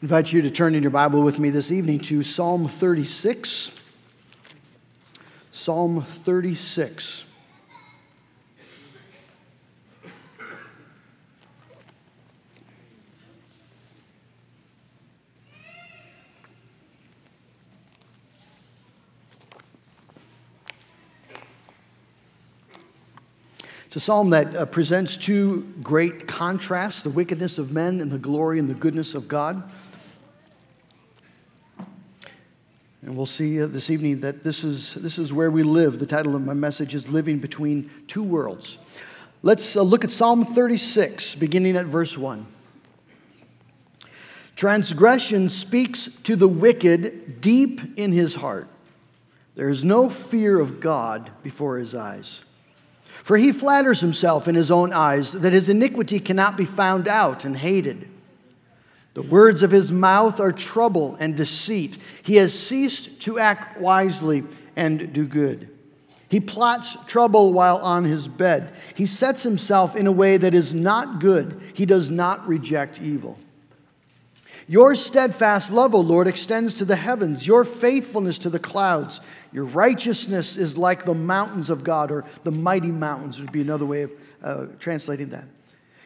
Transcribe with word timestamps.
Invite 0.00 0.32
you 0.32 0.42
to 0.42 0.50
turn 0.50 0.76
in 0.76 0.82
your 0.82 0.92
Bible 0.92 1.22
with 1.22 1.40
me 1.40 1.50
this 1.50 1.72
evening 1.72 1.98
to 1.98 2.22
Psalm 2.22 2.68
36. 2.68 3.72
Psalm 5.50 6.02
36. 6.02 7.24
It's 23.86 23.96
a 23.96 24.00
psalm 24.00 24.30
that 24.30 24.54
uh, 24.54 24.64
presents 24.66 25.16
two 25.16 25.62
great 25.82 26.28
contrasts 26.28 27.02
the 27.02 27.10
wickedness 27.10 27.58
of 27.58 27.72
men 27.72 28.00
and 28.00 28.12
the 28.12 28.18
glory 28.18 28.60
and 28.60 28.68
the 28.68 28.74
goodness 28.74 29.14
of 29.14 29.26
God. 29.26 29.68
And 33.02 33.16
we'll 33.16 33.26
see 33.26 33.62
uh, 33.62 33.66
this 33.66 33.90
evening 33.90 34.20
that 34.20 34.42
this 34.42 34.64
is, 34.64 34.94
this 34.94 35.18
is 35.18 35.32
where 35.32 35.50
we 35.50 35.62
live. 35.62 35.98
The 35.98 36.06
title 36.06 36.34
of 36.34 36.44
my 36.44 36.54
message 36.54 36.94
is 36.94 37.08
Living 37.08 37.38
Between 37.38 37.90
Two 38.08 38.24
Worlds. 38.24 38.78
Let's 39.42 39.76
uh, 39.76 39.82
look 39.82 40.02
at 40.02 40.10
Psalm 40.10 40.44
36, 40.44 41.36
beginning 41.36 41.76
at 41.76 41.86
verse 41.86 42.18
1. 42.18 42.44
Transgression 44.56 45.48
speaks 45.48 46.10
to 46.24 46.34
the 46.34 46.48
wicked 46.48 47.40
deep 47.40 47.80
in 47.96 48.10
his 48.10 48.34
heart. 48.34 48.66
There 49.54 49.68
is 49.68 49.84
no 49.84 50.10
fear 50.10 50.58
of 50.58 50.80
God 50.80 51.30
before 51.44 51.78
his 51.78 51.94
eyes. 51.94 52.40
For 53.22 53.36
he 53.36 53.52
flatters 53.52 54.00
himself 54.00 54.48
in 54.48 54.56
his 54.56 54.72
own 54.72 54.92
eyes 54.92 55.30
that 55.32 55.52
his 55.52 55.68
iniquity 55.68 56.18
cannot 56.18 56.56
be 56.56 56.64
found 56.64 57.06
out 57.06 57.44
and 57.44 57.56
hated. 57.56 58.08
The 59.18 59.24
words 59.24 59.64
of 59.64 59.72
his 59.72 59.90
mouth 59.90 60.38
are 60.38 60.52
trouble 60.52 61.16
and 61.18 61.36
deceit. 61.36 61.98
He 62.22 62.36
has 62.36 62.56
ceased 62.56 63.20
to 63.22 63.40
act 63.40 63.80
wisely 63.80 64.44
and 64.76 65.12
do 65.12 65.26
good. 65.26 65.76
He 66.28 66.38
plots 66.38 66.96
trouble 67.08 67.52
while 67.52 67.78
on 67.78 68.04
his 68.04 68.28
bed. 68.28 68.74
He 68.94 69.06
sets 69.06 69.42
himself 69.42 69.96
in 69.96 70.06
a 70.06 70.12
way 70.12 70.36
that 70.36 70.54
is 70.54 70.72
not 70.72 71.18
good. 71.18 71.60
He 71.74 71.84
does 71.84 72.12
not 72.12 72.46
reject 72.46 73.02
evil. 73.02 73.40
Your 74.68 74.94
steadfast 74.94 75.72
love, 75.72 75.96
O 75.96 76.00
Lord, 76.00 76.28
extends 76.28 76.74
to 76.74 76.84
the 76.84 76.94
heavens, 76.94 77.44
your 77.44 77.64
faithfulness 77.64 78.38
to 78.38 78.50
the 78.50 78.60
clouds. 78.60 79.20
Your 79.50 79.64
righteousness 79.64 80.56
is 80.56 80.78
like 80.78 81.04
the 81.04 81.14
mountains 81.14 81.70
of 81.70 81.82
God, 81.82 82.12
or 82.12 82.24
the 82.44 82.52
mighty 82.52 82.92
mountains 82.92 83.40
would 83.40 83.50
be 83.50 83.62
another 83.62 83.84
way 83.84 84.02
of 84.02 84.12
uh, 84.44 84.66
translating 84.78 85.30
that. 85.30 85.46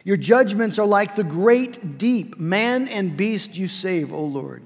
Your 0.03 0.17
judgments 0.17 0.79
are 0.79 0.85
like 0.85 1.15
the 1.15 1.23
great 1.23 1.97
deep. 1.97 2.37
Man 2.37 2.87
and 2.87 3.15
beast 3.15 3.55
you 3.55 3.67
save, 3.67 4.11
O 4.11 4.23
Lord. 4.23 4.63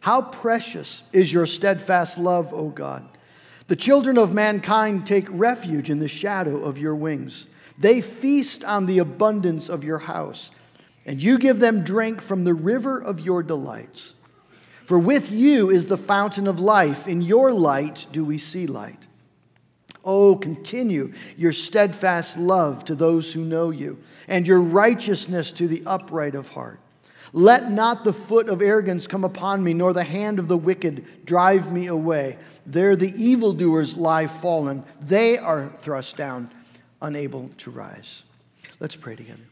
How 0.00 0.20
precious 0.20 1.02
is 1.12 1.32
your 1.32 1.46
steadfast 1.46 2.18
love, 2.18 2.52
O 2.52 2.68
God. 2.68 3.08
The 3.68 3.76
children 3.76 4.18
of 4.18 4.34
mankind 4.34 5.06
take 5.06 5.28
refuge 5.30 5.88
in 5.88 6.00
the 6.00 6.08
shadow 6.08 6.58
of 6.58 6.76
your 6.76 6.94
wings. 6.94 7.46
They 7.78 8.00
feast 8.00 8.64
on 8.64 8.86
the 8.86 8.98
abundance 8.98 9.68
of 9.68 9.84
your 9.84 9.98
house, 9.98 10.50
and 11.06 11.22
you 11.22 11.38
give 11.38 11.58
them 11.58 11.84
drink 11.84 12.20
from 12.20 12.44
the 12.44 12.52
river 12.52 12.98
of 12.98 13.20
your 13.20 13.42
delights. 13.42 14.14
For 14.84 14.98
with 14.98 15.30
you 15.30 15.70
is 15.70 15.86
the 15.86 15.96
fountain 15.96 16.46
of 16.46 16.60
life. 16.60 17.08
In 17.08 17.22
your 17.22 17.52
light 17.52 18.06
do 18.12 18.24
we 18.24 18.36
see 18.36 18.66
light. 18.66 18.98
Oh, 20.04 20.36
continue 20.36 21.12
your 21.36 21.52
steadfast 21.52 22.36
love 22.36 22.84
to 22.86 22.94
those 22.94 23.32
who 23.32 23.44
know 23.44 23.70
you, 23.70 23.98
and 24.28 24.46
your 24.46 24.60
righteousness 24.60 25.52
to 25.52 25.68
the 25.68 25.82
upright 25.86 26.34
of 26.34 26.48
heart. 26.48 26.80
Let 27.32 27.70
not 27.70 28.04
the 28.04 28.12
foot 28.12 28.48
of 28.48 28.60
arrogance 28.60 29.06
come 29.06 29.24
upon 29.24 29.64
me, 29.64 29.72
nor 29.72 29.92
the 29.92 30.04
hand 30.04 30.38
of 30.38 30.48
the 30.48 30.56
wicked 30.56 31.24
drive 31.24 31.72
me 31.72 31.86
away. 31.86 32.36
There 32.66 32.94
the 32.94 33.12
evildoers 33.14 33.96
lie 33.96 34.26
fallen, 34.26 34.84
they 35.00 35.38
are 35.38 35.70
thrust 35.80 36.16
down, 36.16 36.50
unable 37.00 37.50
to 37.58 37.70
rise. 37.70 38.24
Let's 38.80 38.96
pray 38.96 39.16
together. 39.16 39.42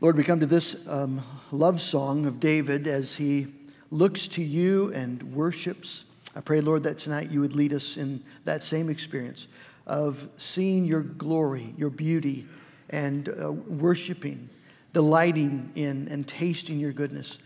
Lord, 0.00 0.16
we 0.16 0.24
come 0.24 0.40
to 0.40 0.46
this 0.46 0.74
um, 0.88 1.22
love 1.52 1.80
song 1.80 2.26
of 2.26 2.40
David 2.40 2.88
as 2.88 3.14
he 3.14 3.46
looks 3.92 4.26
to 4.28 4.42
you 4.42 4.92
and 4.94 5.22
worships 5.34 6.04
I 6.34 6.40
pray, 6.40 6.60
Lord, 6.60 6.82
that 6.84 6.98
tonight 6.98 7.30
you 7.30 7.40
would 7.40 7.54
lead 7.54 7.74
us 7.74 7.96
in 7.96 8.22
that 8.44 8.62
same 8.62 8.88
experience 8.88 9.48
of 9.86 10.28
seeing 10.38 10.84
your 10.84 11.02
glory, 11.02 11.74
your 11.76 11.90
beauty, 11.90 12.46
and 12.90 13.28
uh, 13.28 13.52
worshiping, 13.52 14.48
delighting 14.92 15.70
in, 15.74 16.08
and 16.08 16.26
tasting 16.26 16.78
your 16.78 16.92
goodness. 16.92 17.38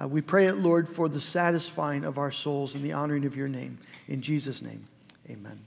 Uh, 0.00 0.06
we 0.06 0.20
pray 0.20 0.46
it, 0.46 0.56
Lord, 0.56 0.88
for 0.88 1.08
the 1.08 1.20
satisfying 1.20 2.04
of 2.04 2.18
our 2.18 2.30
souls 2.30 2.74
and 2.74 2.84
the 2.84 2.92
honoring 2.92 3.24
of 3.24 3.36
your 3.36 3.48
name. 3.48 3.78
In 4.06 4.22
Jesus' 4.22 4.62
name, 4.62 4.86
amen. 5.28 5.64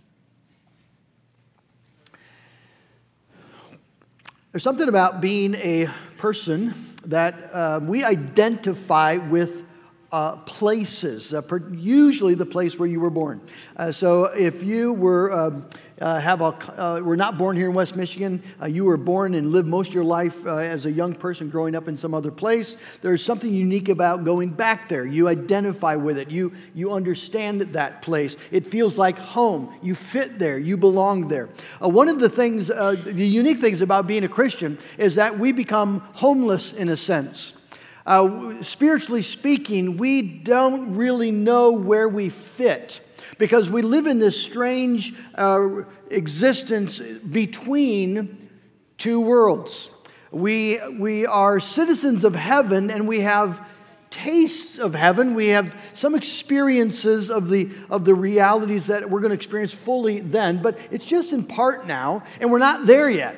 There's 4.51 4.63
something 4.63 4.89
about 4.89 5.21
being 5.21 5.55
a 5.55 5.87
person 6.17 6.73
that 7.05 7.53
uh, 7.53 7.79
we 7.81 8.03
identify 8.03 9.17
with 9.17 9.65
uh, 10.11 10.35
places, 10.37 11.33
uh, 11.33 11.41
usually 11.71 12.35
the 12.35 12.45
place 12.45 12.77
where 12.77 12.89
you 12.89 12.99
were 12.99 13.09
born. 13.09 13.39
Uh, 13.77 13.91
so 13.91 14.25
if 14.25 14.61
you 14.61 14.91
were 14.91 15.31
um, 15.31 15.65
uh, 16.01 16.19
have 16.19 16.41
a, 16.41 16.45
uh, 16.45 16.99
were 16.99 17.15
not 17.15 17.37
born 17.37 17.55
here 17.55 17.69
in 17.69 17.73
West 17.73 17.95
Michigan, 17.95 18.43
uh, 18.61 18.65
you 18.65 18.83
were 18.83 18.97
born 18.97 19.35
and 19.35 19.51
lived 19.51 19.69
most 19.69 19.89
of 19.89 19.93
your 19.93 20.03
life 20.03 20.45
as 20.45 20.85
a 20.85 20.91
young 20.91 21.13
person 21.13 21.49
growing 21.49 21.75
up 21.75 21.87
in 21.87 21.95
some 21.95 22.13
other 22.13 22.31
place. 22.31 22.75
There's 23.01 23.23
something 23.23 23.53
unique 23.53 23.87
about 23.87 24.25
going 24.25 24.49
back 24.49 24.89
there. 24.89 25.05
You 25.05 25.29
identify 25.29 25.95
with 25.95 26.17
it. 26.17 26.29
You 26.29 26.51
you 26.73 26.91
understand 26.91 27.61
that 27.61 28.01
place. 28.01 28.35
It 28.51 28.65
feels 28.65 28.97
like 28.97 29.17
home. 29.17 29.73
You 29.81 29.95
fit 29.95 30.39
there. 30.39 30.57
You 30.57 30.75
belong 30.75 31.29
there. 31.29 31.47
one 31.79 32.09
of 32.09 32.19
the 32.19 32.29
things, 32.29 32.67
the 32.67 33.13
unique 33.15 33.59
things 33.59 33.81
about 33.81 34.07
being 34.07 34.23
a 34.23 34.29
Christian 34.29 34.77
is 34.97 35.15
that 35.15 35.37
we 35.37 35.51
become 35.51 35.99
homeless 36.13 36.73
in 36.73 36.89
a 36.89 36.97
sense. 36.97 37.53
Uh, 38.05 38.61
spiritually 38.63 39.21
speaking, 39.21 39.97
we 39.97 40.21
don't 40.21 40.95
really 40.95 41.31
know 41.31 41.71
where 41.71 42.09
we 42.09 42.29
fit 42.29 42.99
because 43.37 43.69
we 43.69 43.81
live 43.81 44.07
in 44.07 44.19
this 44.19 44.39
strange 44.41 45.13
uh, 45.35 45.67
existence 46.09 46.99
between 46.99 48.49
two 48.97 49.19
worlds. 49.19 49.91
We, 50.31 50.79
we 50.97 51.25
are 51.25 51.59
citizens 51.59 52.23
of 52.23 52.35
heaven 52.35 52.89
and 52.89 53.07
we 53.07 53.21
have 53.21 53.65
tastes 54.09 54.77
of 54.77 54.93
heaven. 54.93 55.33
We 55.33 55.47
have 55.47 55.75
some 55.93 56.15
experiences 56.15 57.31
of 57.31 57.49
the, 57.49 57.71
of 57.89 58.05
the 58.05 58.13
realities 58.13 58.87
that 58.87 59.09
we're 59.09 59.21
going 59.21 59.31
to 59.31 59.35
experience 59.35 59.73
fully 59.73 60.19
then, 60.19 60.61
but 60.61 60.77
it's 60.91 61.05
just 61.05 61.31
in 61.31 61.43
part 61.43 61.87
now, 61.87 62.23
and 62.39 62.51
we're 62.51 62.59
not 62.59 62.85
there 62.85 63.09
yet. 63.09 63.35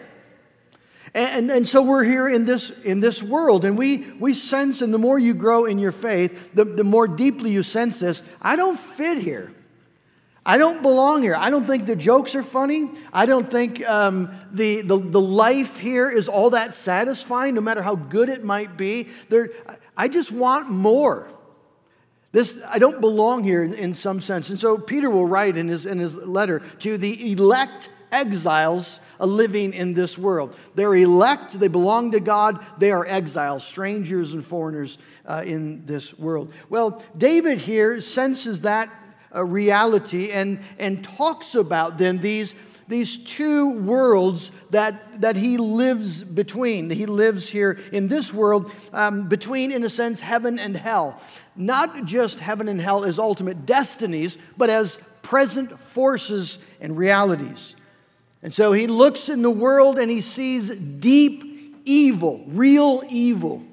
And, 1.16 1.51
and, 1.51 1.68
so 1.68 1.84
we're 1.84 2.03
here 2.03 2.28
in 2.28 2.46
this, 2.46 2.72
in 2.84 3.00
this 3.00 3.22
world, 3.22 3.66
and 3.66 3.78
we, 3.78 4.12
we 4.19 4.34
sense, 4.34 4.81
and 4.81 4.91
the 4.91 4.97
more 4.97 5.19
you 5.19 5.35
grow 5.35 5.66
in 5.66 5.78
your 5.78 5.91
faith, 5.91 6.56
the, 6.56 6.66
the 6.66 6.84
more 6.84 7.07
deeply 7.07 7.51
you 7.51 7.62
sense 7.62 8.00
this 8.00 8.24
I 8.41 8.56
don't 8.56 8.79
fit 8.79 9.19
here. 9.19 9.53
I 10.46 10.57
don't 10.57 10.81
belong 10.81 11.22
here. 11.22 11.35
I 11.35 11.50
don't 11.50 11.66
think 11.66 11.85
the 11.85 11.96
jokes 11.96 12.35
are 12.35 12.44
funny. 12.44 12.90
I 13.13 13.25
don't 13.25 13.50
think 13.50 13.88
um, 13.88 14.34
the, 14.51 14.81
the, 14.81 14.97
the 14.97 15.22
life 15.22 15.79
here 15.79 16.09
is 16.09 16.28
all 16.28 16.50
that 16.50 16.74
satisfying, 16.74 17.56
no 17.56 17.62
matter 17.62 17.81
how 17.81 17.95
good 17.95 18.28
it 18.28 18.44
might 18.44 18.75
be. 18.75 19.07
There, 19.30 19.51
I 19.95 20.09
just 20.09 20.31
want 20.31 20.69
more. 20.69 21.28
This, 22.34 22.59
I 22.68 22.78
don't 22.80 23.00
belong 23.00 23.44
here 23.44 23.63
in, 23.63 23.74
in 23.75 23.94
some 23.94 24.19
sense. 24.19 24.50
And 24.50 24.59
so 24.59 24.78
Peter 24.78 25.09
will 25.09 25.28
write 25.28 25.56
in 25.56 25.69
his, 25.69 25.85
in 25.85 26.00
his 26.00 26.16
letter 26.16 26.59
to 26.80 26.97
the 26.97 27.31
elect 27.31 27.90
exiles 28.12 29.00
living 29.19 29.74
in 29.74 29.94
this 29.94 30.18
world. 30.18 30.56
They're 30.75 30.96
elect, 30.96 31.59
they 31.59 31.68
belong 31.68 32.12
to 32.12 32.19
God, 32.19 32.65
they 32.77 32.92
are 32.92 33.06
exiles, 33.06 33.63
strangers 33.63 34.33
and 34.33 34.45
foreigners 34.45 34.98
uh, 35.25 35.44
in 35.45 35.86
this 35.86 36.18
world. 36.18 36.54
Well, 36.69 37.04
David 37.18 37.60
here 37.60 38.01
senses 38.01 38.62
that 38.62 38.89
uh, 39.36 39.44
reality 39.44 40.31
and, 40.31 40.60
and 40.77 41.04
talks 41.04 41.56
about 41.56 41.98
then 41.98 42.19
these, 42.19 42.54
these 42.88 43.18
two 43.18 43.80
worlds 43.80 44.51
that, 44.69 45.21
that 45.21 45.36
he 45.36 45.57
lives 45.57 46.24
between. 46.24 46.89
He 46.89 47.06
lives 47.06 47.50
here 47.50 47.80
in 47.92 48.07
this 48.07 48.33
world 48.33 48.71
um, 48.92 49.27
between, 49.27 49.71
in 49.71 49.83
a 49.83 49.89
sense, 49.89 50.19
heaven 50.19 50.59
and 50.59 50.75
hell. 50.75 51.19
Not 51.56 52.06
just 52.06 52.39
heaven 52.39 52.68
and 52.68 52.80
hell 52.80 53.06
as 53.06 53.19
ultimate 53.19 53.66
destinies, 53.66 54.38
but 54.57 54.69
as 54.69 55.00
present 55.21 55.80
forces 55.80 56.59
and 56.81 56.98
realities. 56.98 57.75
And 58.44 58.54
so 58.54 58.74
he 58.74 58.88
looks 58.88 59.30
in 59.30 59.42
the 59.42 59.50
world 59.50 59.98
and 59.98 60.12
he 60.12 60.22
sees 60.22 60.69
deep 60.69 61.81
evil, 61.86 62.44
real 62.48 63.04
evil. 63.10 63.63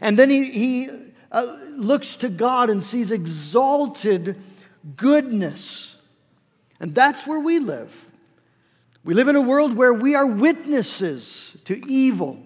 And 0.00 0.18
then 0.18 0.28
he, 0.28 0.44
he 0.44 0.88
uh, 1.30 1.56
looks 1.70 2.16
to 2.16 2.28
God 2.28 2.70
and 2.70 2.82
sees 2.82 3.12
exalted 3.12 4.36
goodness. 4.96 5.96
And 6.80 6.92
that's 6.92 7.26
where 7.26 7.38
we 7.38 7.60
live. 7.60 8.06
We 9.04 9.14
live 9.14 9.28
in 9.28 9.36
a 9.36 9.40
world 9.40 9.74
where 9.74 9.94
we 9.94 10.16
are 10.16 10.26
witnesses 10.26 11.56
to 11.66 11.80
evil, 11.88 12.42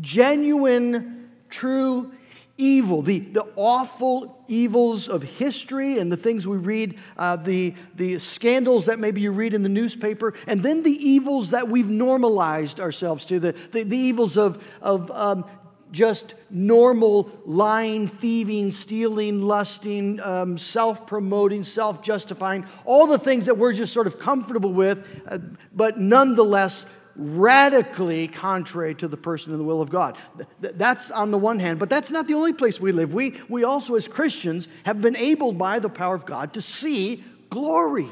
genuine, 0.00 1.30
true 1.50 2.12
evil, 2.60 3.02
the, 3.02 3.20
the 3.20 3.46
awful 3.56 4.44
evils 4.48 5.08
of 5.08 5.22
history 5.22 5.98
and 5.98 6.10
the 6.12 6.16
things 6.16 6.46
we 6.46 6.56
read, 6.56 6.98
uh, 7.16 7.36
the, 7.36 7.74
the 7.94 8.18
scandals 8.18 8.86
that 8.86 8.98
maybe 8.98 9.20
you 9.20 9.32
read 9.32 9.54
in 9.54 9.62
the 9.62 9.68
newspaper, 9.68 10.34
and 10.46 10.62
then 10.62 10.82
the 10.82 10.90
evils 10.90 11.50
that 11.50 11.68
we've 11.68 11.88
normalized 11.88 12.80
ourselves 12.80 13.24
to, 13.24 13.40
the, 13.40 13.52
the, 13.72 13.84
the 13.84 13.96
evils 13.96 14.36
of, 14.36 14.62
of 14.82 15.10
um, 15.10 15.44
just 15.92 16.34
normal 16.50 17.30
lying, 17.44 18.08
thieving, 18.08 18.70
stealing, 18.70 19.42
lusting, 19.42 20.20
um, 20.20 20.56
self 20.56 21.06
promoting, 21.06 21.64
self 21.64 22.02
justifying, 22.02 22.66
all 22.84 23.06
the 23.06 23.18
things 23.18 23.46
that 23.46 23.56
we're 23.56 23.72
just 23.72 23.92
sort 23.92 24.06
of 24.06 24.18
comfortable 24.18 24.72
with, 24.72 25.04
uh, 25.26 25.38
but 25.74 25.98
nonetheless 25.98 26.86
radically 27.20 28.26
contrary 28.28 28.94
to 28.96 29.06
the 29.06 29.16
person 29.16 29.52
and 29.52 29.60
the 29.60 29.64
will 29.64 29.82
of 29.82 29.90
God. 29.90 30.16
That's 30.60 31.10
on 31.10 31.30
the 31.30 31.38
one 31.38 31.58
hand, 31.58 31.78
but 31.78 31.90
that's 31.90 32.10
not 32.10 32.26
the 32.26 32.34
only 32.34 32.54
place 32.54 32.80
we 32.80 32.92
live. 32.92 33.12
We, 33.12 33.38
we 33.48 33.62
also, 33.62 33.94
as 33.94 34.08
Christians, 34.08 34.68
have 34.84 35.00
been 35.00 35.16
able 35.16 35.52
by 35.52 35.78
the 35.78 35.90
power 35.90 36.14
of 36.14 36.24
God 36.24 36.54
to 36.54 36.62
see 36.62 37.22
glory. 37.50 38.08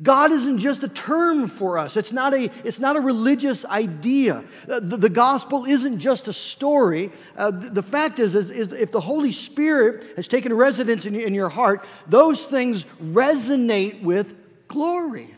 God 0.00 0.30
isn't 0.30 0.60
just 0.60 0.82
a 0.84 0.88
term 0.88 1.48
for 1.48 1.76
us. 1.76 1.96
It's 1.96 2.12
not 2.12 2.32
a, 2.32 2.50
it's 2.64 2.78
not 2.78 2.96
a 2.96 3.00
religious 3.00 3.64
idea. 3.64 4.44
Uh, 4.68 4.80
the, 4.80 4.96
the, 4.96 5.08
gospel 5.08 5.64
isn't 5.64 5.98
just 5.98 6.28
a 6.28 6.32
story. 6.32 7.10
Uh, 7.36 7.50
the, 7.50 7.70
the, 7.70 7.82
fact 7.82 8.20
is, 8.20 8.36
is, 8.36 8.48
is, 8.48 8.72
if 8.72 8.92
the 8.92 9.00
Holy 9.00 9.32
Spirit 9.32 10.04
has 10.14 10.28
taken 10.28 10.52
residence 10.52 11.04
in, 11.04 11.16
in 11.16 11.34
your 11.34 11.48
heart, 11.48 11.84
those 12.06 12.44
things 12.44 12.84
resonate 13.02 14.02
with 14.02 14.36
glory. 14.68 15.34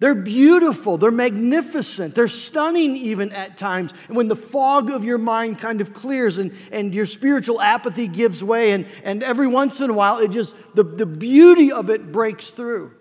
They're 0.00 0.14
beautiful, 0.14 0.98
they're 0.98 1.10
magnificent, 1.10 2.14
they're 2.14 2.28
stunning 2.28 2.96
even 2.96 3.32
at 3.32 3.56
times. 3.56 3.92
And 4.08 4.16
when 4.16 4.28
the 4.28 4.36
fog 4.36 4.90
of 4.90 5.04
your 5.04 5.18
mind 5.18 5.58
kind 5.58 5.80
of 5.80 5.94
clears 5.94 6.38
and, 6.38 6.52
and 6.72 6.94
your 6.94 7.06
spiritual 7.06 7.60
apathy 7.60 8.08
gives 8.08 8.42
way, 8.42 8.72
and, 8.72 8.86
and 9.04 9.22
every 9.22 9.46
once 9.46 9.80
in 9.80 9.90
a 9.90 9.94
while, 9.94 10.18
it 10.18 10.30
just, 10.30 10.54
the, 10.74 10.82
the 10.82 11.06
beauty 11.06 11.70
of 11.70 11.90
it 11.90 12.10
breaks 12.10 12.50
through. 12.50 12.92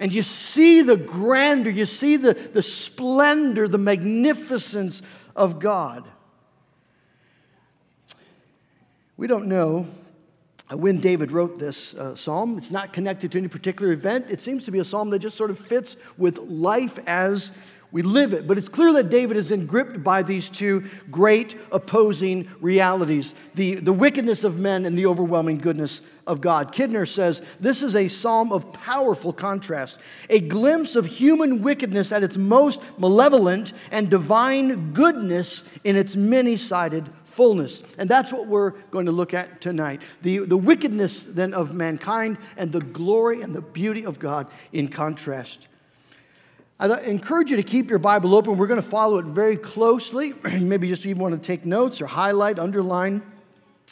And 0.00 0.12
you 0.12 0.22
see 0.22 0.82
the 0.82 0.96
grandeur, 0.96 1.70
you 1.70 1.86
see 1.86 2.16
the, 2.16 2.34
the 2.34 2.62
splendor, 2.62 3.68
the 3.68 3.78
magnificence 3.78 5.02
of 5.34 5.58
God. 5.58 6.08
We 9.16 9.26
don't 9.26 9.46
know 9.46 9.88
when 10.74 11.00
David 11.00 11.32
wrote 11.32 11.58
this 11.58 11.94
uh, 11.94 12.14
psalm. 12.14 12.58
It's 12.58 12.70
not 12.70 12.92
connected 12.92 13.32
to 13.32 13.38
any 13.38 13.48
particular 13.48 13.92
event. 13.92 14.26
It 14.30 14.40
seems 14.40 14.64
to 14.66 14.70
be 14.70 14.80
a 14.80 14.84
psalm 14.84 15.10
that 15.10 15.20
just 15.20 15.36
sort 15.36 15.50
of 15.50 15.58
fits 15.58 15.96
with 16.16 16.38
life 16.38 16.98
as 17.06 17.50
we 17.90 18.02
live 18.02 18.34
it. 18.34 18.46
But 18.46 18.58
it's 18.58 18.68
clear 18.68 18.92
that 18.94 19.08
David 19.08 19.36
is 19.36 19.50
engripped 19.50 20.04
by 20.04 20.22
these 20.22 20.50
two 20.50 20.84
great 21.10 21.56
opposing 21.72 22.48
realities 22.60 23.34
the, 23.54 23.76
the 23.76 23.92
wickedness 23.92 24.44
of 24.44 24.58
men 24.58 24.84
and 24.84 24.98
the 24.98 25.06
overwhelming 25.06 25.58
goodness 25.58 26.02
of 26.26 26.40
God. 26.40 26.74
Kidner 26.74 27.08
says 27.08 27.40
this 27.58 27.82
is 27.82 27.96
a 27.96 28.08
psalm 28.08 28.52
of 28.52 28.72
powerful 28.74 29.32
contrast, 29.32 29.98
a 30.28 30.40
glimpse 30.40 30.94
of 30.94 31.06
human 31.06 31.62
wickedness 31.62 32.12
at 32.12 32.22
its 32.22 32.36
most 32.36 32.80
malevolent 32.98 33.72
and 33.90 34.10
divine 34.10 34.92
goodness 34.92 35.62
in 35.84 35.96
its 35.96 36.14
many 36.14 36.56
sided 36.56 37.08
fullness. 37.24 37.82
And 37.96 38.08
that's 38.08 38.32
what 38.32 38.46
we're 38.46 38.72
going 38.90 39.06
to 39.06 39.12
look 39.12 39.32
at 39.32 39.60
tonight 39.60 40.02
the, 40.22 40.38
the 40.40 40.56
wickedness 40.56 41.24
then 41.24 41.54
of 41.54 41.72
mankind 41.72 42.36
and 42.58 42.70
the 42.70 42.80
glory 42.80 43.40
and 43.40 43.54
the 43.54 43.62
beauty 43.62 44.04
of 44.04 44.18
God 44.18 44.46
in 44.72 44.88
contrast. 44.88 45.68
I 46.80 47.00
encourage 47.00 47.50
you 47.50 47.56
to 47.56 47.64
keep 47.64 47.90
your 47.90 47.98
Bible 47.98 48.36
open. 48.36 48.56
We're 48.56 48.68
going 48.68 48.80
to 48.80 48.88
follow 48.88 49.18
it 49.18 49.24
very 49.24 49.56
closely. 49.56 50.32
Maybe 50.60 50.86
just 50.86 51.04
even 51.06 51.20
want 51.20 51.34
to 51.34 51.44
take 51.44 51.66
notes 51.66 52.00
or 52.00 52.06
highlight, 52.06 52.60
underline 52.60 53.20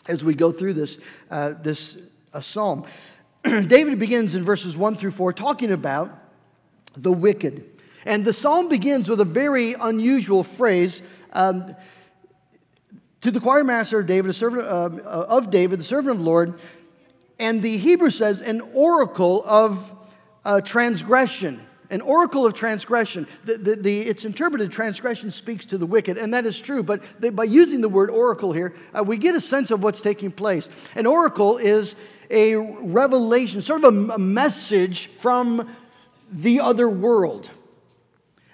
as 0.07 0.23
we 0.23 0.35
go 0.35 0.53
through 0.53 0.75
this, 0.75 0.99
uh, 1.29 1.55
this 1.63 1.97
uh, 2.33 2.41
psalm. 2.41 2.85
David 3.43 3.99
begins 3.99 4.37
in 4.37 4.45
verses 4.45 4.77
1 4.77 4.97
through 4.97 5.11
4 5.11 5.33
talking 5.33 5.73
about 5.73 6.17
the 6.97 7.11
wicked. 7.11 7.65
And 8.05 8.25
the 8.25 8.33
psalm 8.33 8.69
begins 8.69 9.09
with 9.09 9.21
a 9.21 9.25
very 9.25 9.75
unusual 9.75 10.45
phrase. 10.45 11.03
Um, 11.33 11.75
to 13.23 13.33
the 13.33 13.41
choir 13.41 13.65
master 13.65 13.99
of 13.99 14.07
David, 14.07 14.31
a 14.31 14.33
servant 14.33 14.65
uh, 14.65 15.27
of 15.29 15.51
David, 15.51 15.81
the 15.81 15.85
servant 15.85 16.13
of 16.13 16.19
the 16.19 16.25
Lord, 16.25 16.61
and 17.41 17.61
the 17.61 17.77
Hebrew 17.79 18.11
says 18.11 18.41
an 18.41 18.61
oracle 18.73 19.43
of 19.45 19.93
uh, 20.45 20.61
transgression. 20.61 21.66
An 21.91 22.01
oracle 22.01 22.45
of 22.45 22.55
transgression. 22.55 23.27
The, 23.45 23.59
the, 23.59 23.77
the, 23.77 24.01
it's 24.01 24.25
interpreted 24.25 24.73
transgression 24.73 25.31
speaks 25.31 25.67
to 25.67 25.79
the 25.79 25.87
wicked, 25.87 26.19
and 26.19 26.35
that 26.35 26.47
is 26.47 26.59
true. 26.59 26.83
But 26.83 27.03
they, 27.21 27.31
by 27.31 27.45
using 27.45 27.81
the 27.81 27.89
word 27.89 28.11
oracle 28.11 28.53
here, 28.53 28.75
uh, 28.93 29.05
we 29.05 29.17
get 29.17 29.35
a 29.35 29.41
sense 29.41 29.71
of 29.71 29.83
what's 29.83 30.01
taking 30.01 30.31
place. 30.31 30.69
An 30.95 31.07
oracle 31.07 31.59
is 31.59 31.95
a 32.31 32.57
revelation, 32.57 33.63
sort 33.63 33.85
of 33.85 33.95
a, 33.95 34.15
a 34.15 34.19
message 34.19 35.11
from 35.19 35.69
the 36.33 36.61
other 36.61 36.89
world. 36.89 37.51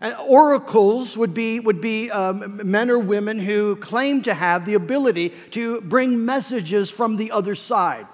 And 0.02 0.16
oracles 0.16 1.16
would 1.16 1.32
be, 1.32 1.60
would 1.60 1.80
be 1.80 2.10
um, 2.10 2.60
men 2.68 2.90
or 2.90 2.98
women 2.98 3.38
who 3.38 3.76
claim 3.76 4.22
to 4.24 4.34
have 4.34 4.66
the 4.66 4.74
ability 4.74 5.32
to 5.52 5.80
bring 5.80 6.24
messages 6.24 6.90
from 6.90 7.16
the 7.16 7.30
other 7.30 7.54
side. 7.54 8.08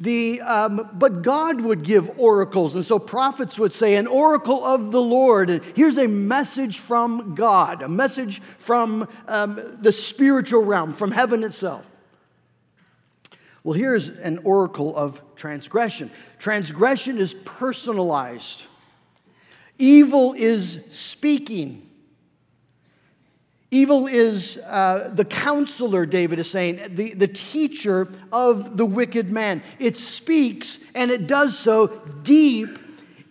The, 0.00 0.40
um, 0.40 0.88
but 0.94 1.20
God 1.20 1.60
would 1.60 1.82
give 1.82 2.18
oracles, 2.18 2.74
and 2.74 2.84
so 2.84 2.98
prophets 2.98 3.58
would 3.58 3.72
say, 3.72 3.96
An 3.96 4.06
oracle 4.06 4.64
of 4.64 4.92
the 4.92 5.00
Lord. 5.00 5.50
And 5.50 5.62
here's 5.76 5.98
a 5.98 6.08
message 6.08 6.78
from 6.78 7.34
God, 7.34 7.82
a 7.82 7.88
message 7.88 8.40
from 8.56 9.06
um, 9.28 9.60
the 9.82 9.92
spiritual 9.92 10.64
realm, 10.64 10.94
from 10.94 11.10
heaven 11.10 11.44
itself. 11.44 11.84
Well, 13.62 13.74
here's 13.74 14.08
an 14.08 14.40
oracle 14.44 14.96
of 14.96 15.20
transgression. 15.36 16.10
Transgression 16.38 17.18
is 17.18 17.34
personalized. 17.44 18.62
Evil 19.78 20.32
is 20.32 20.80
speaking. 20.90 21.89
Evil 23.72 24.08
is 24.08 24.56
uh, 24.58 25.10
the 25.14 25.24
counselor, 25.24 26.04
David 26.04 26.40
is 26.40 26.50
saying, 26.50 26.80
the, 26.96 27.14
the 27.14 27.28
teacher 27.28 28.08
of 28.32 28.76
the 28.76 28.84
wicked 28.84 29.30
man. 29.30 29.62
It 29.78 29.96
speaks, 29.96 30.78
and 30.94 31.10
it 31.10 31.28
does 31.28 31.56
so 31.56 31.86
deep 32.24 32.78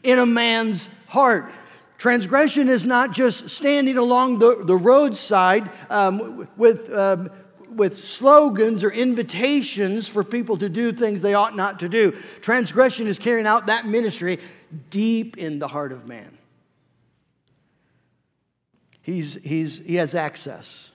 in 0.03 0.19
a 0.19 0.25
man's 0.25 0.87
heart. 1.07 1.51
Transgression 1.97 2.69
is 2.69 2.85
not 2.85 3.11
just 3.11 3.49
standing 3.49 3.97
along 3.97 4.39
the, 4.39 4.63
the 4.63 4.77
roadside 4.77 5.69
um, 5.89 6.47
with, 6.55 6.89
um, 6.93 7.29
with 7.75 7.97
slogans 7.97 8.85
or 8.85 8.91
invitations 8.91 10.07
for 10.07 10.23
people 10.23 10.57
to 10.57 10.69
do 10.69 10.93
things 10.93 11.19
they 11.19 11.33
ought 11.33 11.57
not 11.57 11.81
to 11.81 11.89
do. 11.89 12.17
Transgression 12.39 13.07
is 13.07 13.19
carrying 13.19 13.45
out 13.45 13.65
that 13.65 13.85
ministry 13.85 14.39
deep 14.89 15.37
in 15.37 15.59
the 15.59 15.67
heart 15.67 15.91
of 15.91 16.07
man. 16.07 16.38
He's, 19.09 19.39
he's, 19.43 19.79
he 19.79 19.95
has 19.95 20.13
access 20.13 20.91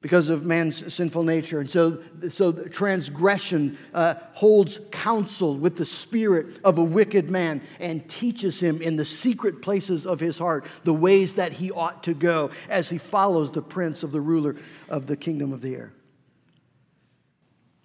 because 0.00 0.28
of 0.28 0.44
man's 0.44 0.94
sinful 0.94 1.24
nature. 1.24 1.58
And 1.58 1.68
so, 1.68 2.00
so 2.30 2.52
transgression 2.52 3.76
uh, 3.92 4.14
holds 4.34 4.78
counsel 4.92 5.56
with 5.56 5.76
the 5.76 5.84
spirit 5.84 6.60
of 6.62 6.78
a 6.78 6.84
wicked 6.84 7.28
man 7.28 7.60
and 7.80 8.08
teaches 8.08 8.60
him 8.60 8.80
in 8.80 8.94
the 8.94 9.04
secret 9.04 9.62
places 9.62 10.06
of 10.06 10.20
his 10.20 10.38
heart 10.38 10.64
the 10.84 10.94
ways 10.94 11.34
that 11.34 11.52
he 11.52 11.72
ought 11.72 12.04
to 12.04 12.14
go 12.14 12.50
as 12.68 12.88
he 12.88 12.98
follows 12.98 13.50
the 13.50 13.62
prince 13.62 14.04
of 14.04 14.12
the 14.12 14.20
ruler 14.20 14.56
of 14.88 15.08
the 15.08 15.16
kingdom 15.16 15.52
of 15.52 15.60
the 15.60 15.74
air, 15.74 15.92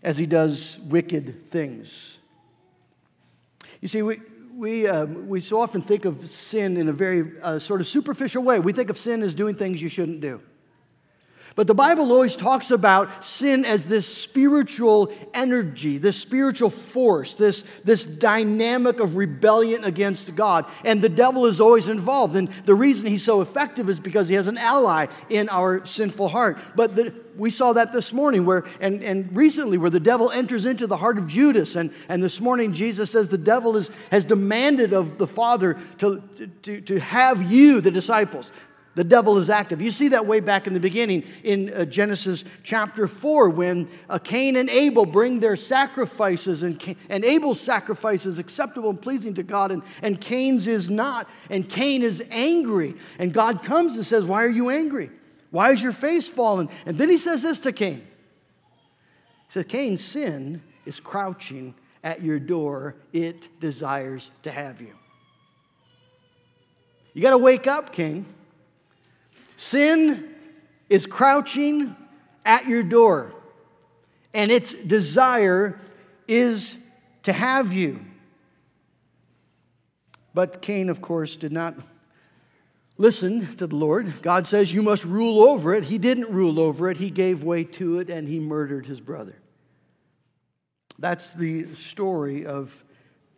as 0.04 0.16
he 0.18 0.28
does 0.28 0.78
wicked 0.84 1.50
things. 1.50 2.20
You 3.82 3.88
see, 3.88 4.04
we, 4.04 4.20
we, 4.58 4.88
um, 4.88 5.30
we 5.30 5.40
so 5.40 5.62
often 5.62 5.84
think 5.84 6.06
of 6.06 6.28
sin 6.28 6.78
in 6.78 6.90
a 6.90 6.94
very 6.94 7.40
uh, 7.44 7.60
sort 7.60 7.80
of 7.80 7.88
superficial 7.88 8.42
way. 8.42 8.60
We 8.60 8.74
think 8.74 8.90
of 8.90 8.98
sin 8.98 9.22
as 9.22 9.36
doing 9.36 9.56
things 9.56 9.82
you 9.82 9.88
shouldn't 9.88 10.20
do. 10.20 10.42
But 11.58 11.66
the 11.66 11.74
Bible 11.74 12.12
always 12.12 12.36
talks 12.36 12.70
about 12.70 13.26
sin 13.26 13.66
as 13.66 13.84
this 13.84 14.06
spiritual 14.06 15.12
energy, 15.34 15.98
this 15.98 16.16
spiritual 16.16 16.70
force, 16.70 17.34
this, 17.34 17.64
this 17.84 18.06
dynamic 18.06 19.00
of 19.00 19.16
rebellion 19.16 19.84
against 19.84 20.36
God. 20.36 20.68
And 20.86 21.02
the 21.02 21.10
devil 21.10 21.48
is 21.48 21.60
always 21.60 21.88
involved. 21.88 22.36
And 22.36 22.50
the 22.66 22.76
reason 22.76 23.08
he's 23.08 23.24
so 23.24 23.42
effective 23.42 23.90
is 23.90 24.00
because 24.00 24.30
he 24.30 24.36
has 24.36 24.46
an 24.46 24.60
ally 24.60 25.08
in 25.32 25.50
our 25.50 25.84
sinful 25.84 26.30
heart. 26.30 26.60
But 26.76 26.96
the, 26.96 27.12
we 27.36 27.50
saw 27.50 27.74
that 27.74 27.92
this 27.92 28.14
morning 28.14 28.46
where 28.46 28.66
and, 28.80 29.02
and 29.04 29.36
recently 29.36 29.80
where 29.80 29.90
the 29.90 30.00
devil 30.00 30.30
enters 30.30 30.66
into 30.66 30.86
the 30.86 30.98
heart 30.98 31.18
of 31.18 31.26
Judas. 31.26 31.76
And, 31.76 31.92
and 32.08 32.22
this 32.22 32.40
morning 32.40 32.72
Jesus 32.72 33.10
says 33.10 33.30
the 33.30 33.38
devil 33.40 33.78
is, 33.78 33.90
has 34.12 34.24
demanded 34.24 34.94
of 34.94 35.18
the 35.18 35.28
Father 35.28 35.76
to, 35.98 36.22
to, 36.62 36.82
to 36.82 37.00
have 37.00 37.52
you, 37.52 37.82
the 37.82 37.90
disciples, 37.90 38.52
the 38.98 39.04
devil 39.04 39.38
is 39.38 39.48
active. 39.48 39.80
You 39.80 39.92
see 39.92 40.08
that 40.08 40.26
way 40.26 40.40
back 40.40 40.66
in 40.66 40.74
the 40.74 40.80
beginning 40.80 41.24
in 41.44 41.72
uh, 41.72 41.86
Genesis 41.86 42.44
chapter 42.64 43.06
4 43.06 43.52
when 43.52 43.88
uh, 44.10 44.18
Cain 44.18 44.56
and 44.56 44.72
Abel 44.72 45.06
bring 45.06 45.40
their 45.40 45.56
sacrifices, 45.56 46.64
and, 46.64 46.80
Cain, 46.80 46.98
and 47.08 47.24
Abel's 47.24 47.62
sacrifice 47.62 48.26
is 48.26 48.40
acceptable 48.40 48.90
and 48.90 49.00
pleasing 49.00 49.36
to 49.36 49.44
God, 49.44 49.72
and, 49.72 49.84
and 50.02 50.20
Cain's 50.20 50.66
is 50.66 50.90
not. 50.90 51.30
And 51.52 51.70
Cain 51.70 52.02
is 52.02 52.24
angry. 52.32 52.96
And 53.20 53.32
God 53.32 53.62
comes 53.62 53.98
and 53.98 54.04
says, 54.04 54.24
Why 54.24 54.44
are 54.44 54.50
you 54.50 54.72
angry? 54.72 55.12
Why 55.52 55.74
is 55.74 55.80
your 55.80 55.94
face 55.94 56.28
fallen? 56.28 56.68
And 56.88 56.98
then 56.98 57.08
he 57.08 57.20
says 57.20 57.44
this 57.44 57.60
to 57.60 57.72
Cain. 57.72 58.00
He 58.00 59.52
says, 59.52 59.66
Cain, 59.66 60.00
sin 60.00 60.64
is 60.88 61.00
crouching 61.00 61.76
at 62.04 62.24
your 62.24 62.40
door. 62.40 62.96
It 63.14 63.60
desires 63.62 64.32
to 64.42 64.50
have 64.50 64.82
you. 64.82 64.96
You 67.14 67.22
got 67.22 67.32
to 67.32 67.38
wake 67.38 67.68
up, 67.68 67.94
Cain. 67.94 68.26
Sin 69.58 70.34
is 70.90 71.06
crouching 71.06 71.96
at 72.46 72.68
your 72.68 72.84
door, 72.84 73.34
and 74.34 74.50
its 74.50 74.72
desire 74.72 75.80
is 76.28 76.76
to 77.24 77.34
have 77.34 77.74
you. 77.74 78.00
But 80.34 80.62
Cain, 80.62 80.90
of 80.90 81.02
course, 81.02 81.36
did 81.36 81.52
not 81.52 81.76
listen 82.98 83.56
to 83.58 83.68
the 83.68 83.76
Lord. 83.76 84.22
God 84.22 84.48
says, 84.48 84.72
You 84.72 84.84
must 84.84 85.04
rule 85.04 85.42
over 85.42 85.74
it. 85.74 85.84
He 85.84 85.98
didn't 85.98 86.32
rule 86.32 86.60
over 86.60 86.90
it, 86.90 86.98
he 86.98 87.10
gave 87.10 87.44
way 87.44 87.64
to 87.64 88.00
it, 88.00 88.10
and 88.10 88.28
he 88.28 88.40
murdered 88.40 88.86
his 88.86 89.02
brother. 89.02 89.36
That's 91.00 91.32
the 91.32 91.68
story 91.76 92.46
of 92.46 92.84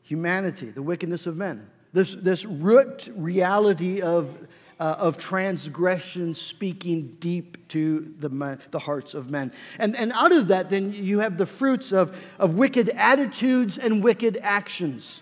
humanity, 0.02 0.70
the 0.72 0.82
wickedness 0.82 1.28
of 1.28 1.38
men. 1.38 1.70
This, 1.94 2.14
this 2.16 2.46
root 2.46 3.10
reality 3.16 4.02
of, 4.02 4.48
uh, 4.80 4.96
of 4.98 5.18
transgression 5.18 6.34
speaking 6.34 7.18
deep 7.20 7.68
to 7.70 8.14
the, 8.20 8.60
the 8.72 8.80
hearts 8.80 9.14
of 9.14 9.30
men. 9.30 9.52
And, 9.78 9.96
and 9.96 10.12
out 10.14 10.32
of 10.32 10.48
that, 10.48 10.70
then 10.70 10.94
you 10.94 11.20
have 11.20 11.38
the 11.38 11.46
fruits 11.46 11.92
of, 11.92 12.16
of 12.38 12.56
wicked 12.56 12.90
attitudes 12.90 13.78
and 13.78 14.04
wicked 14.04 14.40
actions 14.42 15.22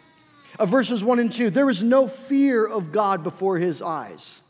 of 0.59 0.69
verses 0.69 1.03
1 1.03 1.19
and 1.19 1.33
2. 1.33 1.49
There 1.49 1.69
is 1.69 1.83
no 1.83 2.07
fear 2.07 2.65
of 2.65 2.91
God 2.91 3.23
before 3.23 3.57
his 3.57 3.81
eyes. 3.81 4.41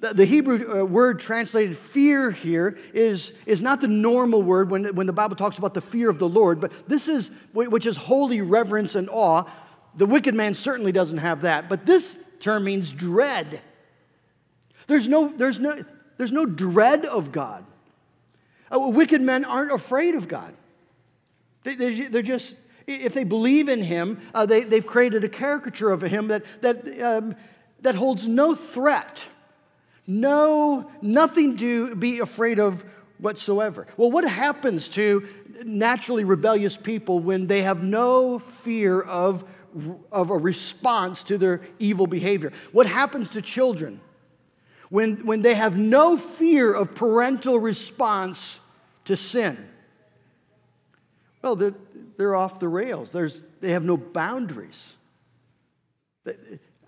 The, 0.00 0.14
the 0.14 0.24
Hebrew 0.24 0.80
uh, 0.80 0.84
word 0.84 1.20
translated 1.20 1.76
fear 1.76 2.30
here 2.30 2.78
is, 2.94 3.32
is 3.46 3.60
not 3.60 3.80
the 3.80 3.88
normal 3.88 4.42
word 4.42 4.70
when, 4.70 4.94
when 4.94 5.06
the 5.06 5.12
Bible 5.12 5.36
talks 5.36 5.58
about 5.58 5.74
the 5.74 5.80
fear 5.80 6.08
of 6.08 6.18
the 6.18 6.28
Lord, 6.28 6.60
but 6.60 6.72
this 6.88 7.06
is, 7.06 7.30
which 7.52 7.86
is 7.86 7.96
holy 7.96 8.40
reverence 8.40 8.94
and 8.94 9.08
awe. 9.10 9.44
The 9.96 10.06
wicked 10.06 10.34
man 10.34 10.54
certainly 10.54 10.92
doesn't 10.92 11.18
have 11.18 11.42
that, 11.42 11.68
but 11.68 11.84
this 11.84 12.18
term 12.40 12.64
means 12.64 12.90
dread. 12.90 13.60
There's 14.86 15.08
no, 15.08 15.28
there's 15.28 15.58
no, 15.58 15.74
there's 16.16 16.32
no 16.32 16.46
dread 16.46 17.04
of 17.04 17.32
God. 17.32 17.64
Uh, 18.72 18.78
wicked 18.88 19.20
men 19.20 19.44
aren't 19.44 19.72
afraid 19.72 20.14
of 20.14 20.28
God. 20.28 20.54
They, 21.64 21.74
they, 21.74 22.00
they're 22.02 22.22
just 22.22 22.54
if 22.86 23.14
they 23.14 23.24
believe 23.24 23.68
in 23.68 23.82
him, 23.82 24.20
uh, 24.34 24.46
they, 24.46 24.62
they've 24.62 24.86
created 24.86 25.24
a 25.24 25.28
caricature 25.28 25.90
of 25.90 26.02
him 26.02 26.28
that, 26.28 26.44
that, 26.60 27.00
um, 27.00 27.36
that 27.80 27.94
holds 27.94 28.26
no 28.26 28.54
threat, 28.54 29.22
no, 30.06 30.90
nothing 31.00 31.56
to 31.58 31.94
be 31.94 32.18
afraid 32.18 32.58
of 32.58 32.84
whatsoever. 33.18 33.86
Well, 33.96 34.10
what 34.10 34.24
happens 34.24 34.88
to 34.90 35.28
naturally 35.64 36.24
rebellious 36.24 36.76
people 36.76 37.20
when 37.20 37.46
they 37.46 37.62
have 37.62 37.82
no 37.82 38.38
fear 38.38 39.00
of, 39.00 39.44
of 40.10 40.30
a 40.30 40.36
response 40.36 41.22
to 41.24 41.38
their 41.38 41.60
evil 41.78 42.06
behavior? 42.06 42.52
What 42.72 42.86
happens 42.86 43.30
to 43.30 43.42
children 43.42 44.00
when, 44.88 45.26
when 45.26 45.42
they 45.42 45.54
have 45.54 45.76
no 45.76 46.16
fear 46.16 46.72
of 46.72 46.94
parental 46.94 47.58
response 47.58 48.60
to 49.06 49.16
sin? 49.16 49.68
Well, 51.42 51.56
they're, 51.56 51.74
they're 52.16 52.34
off 52.34 52.58
the 52.58 52.68
rails. 52.68 53.12
There's, 53.12 53.44
they 53.60 53.70
have 53.70 53.84
no 53.84 53.96
boundaries. 53.96 54.94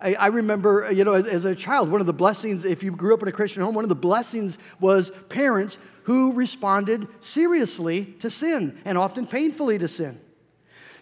I, 0.00 0.14
I 0.14 0.26
remember, 0.26 0.90
you 0.92 1.04
know, 1.04 1.14
as, 1.14 1.26
as, 1.26 1.44
a 1.44 1.54
child, 1.54 1.90
one 1.90 2.00
of 2.00 2.06
the 2.06 2.12
blessings, 2.12 2.64
if 2.64 2.82
you 2.82 2.90
grew 2.90 3.14
up 3.14 3.22
in 3.22 3.28
a 3.28 3.32
Christian 3.32 3.62
home, 3.62 3.74
one 3.74 3.84
of 3.84 3.88
the 3.88 3.94
blessings 3.94 4.58
was 4.80 5.10
parents 5.28 5.78
who 6.02 6.32
responded 6.32 7.06
seriously 7.20 8.06
to 8.20 8.28
sin 8.28 8.78
and 8.84 8.98
often 8.98 9.26
painfully 9.26 9.78
to 9.78 9.88
sin. 9.88 10.20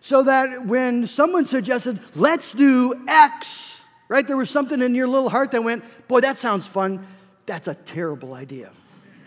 So 0.00 0.22
that 0.22 0.66
when 0.66 1.06
someone 1.06 1.44
suggested, 1.44 2.00
let's 2.14 2.52
do 2.52 3.04
X, 3.06 3.80
right, 4.08 4.26
there 4.26 4.36
was 4.36 4.50
something 4.50 4.80
in 4.80 4.94
your 4.94 5.08
little 5.08 5.28
heart 5.28 5.50
that 5.52 5.62
went, 5.62 5.84
boy, 6.08 6.20
that 6.20 6.38
sounds 6.38 6.66
fun. 6.66 7.06
That's 7.46 7.68
a 7.68 7.74
terrible 7.74 8.34
idea. 8.34 8.70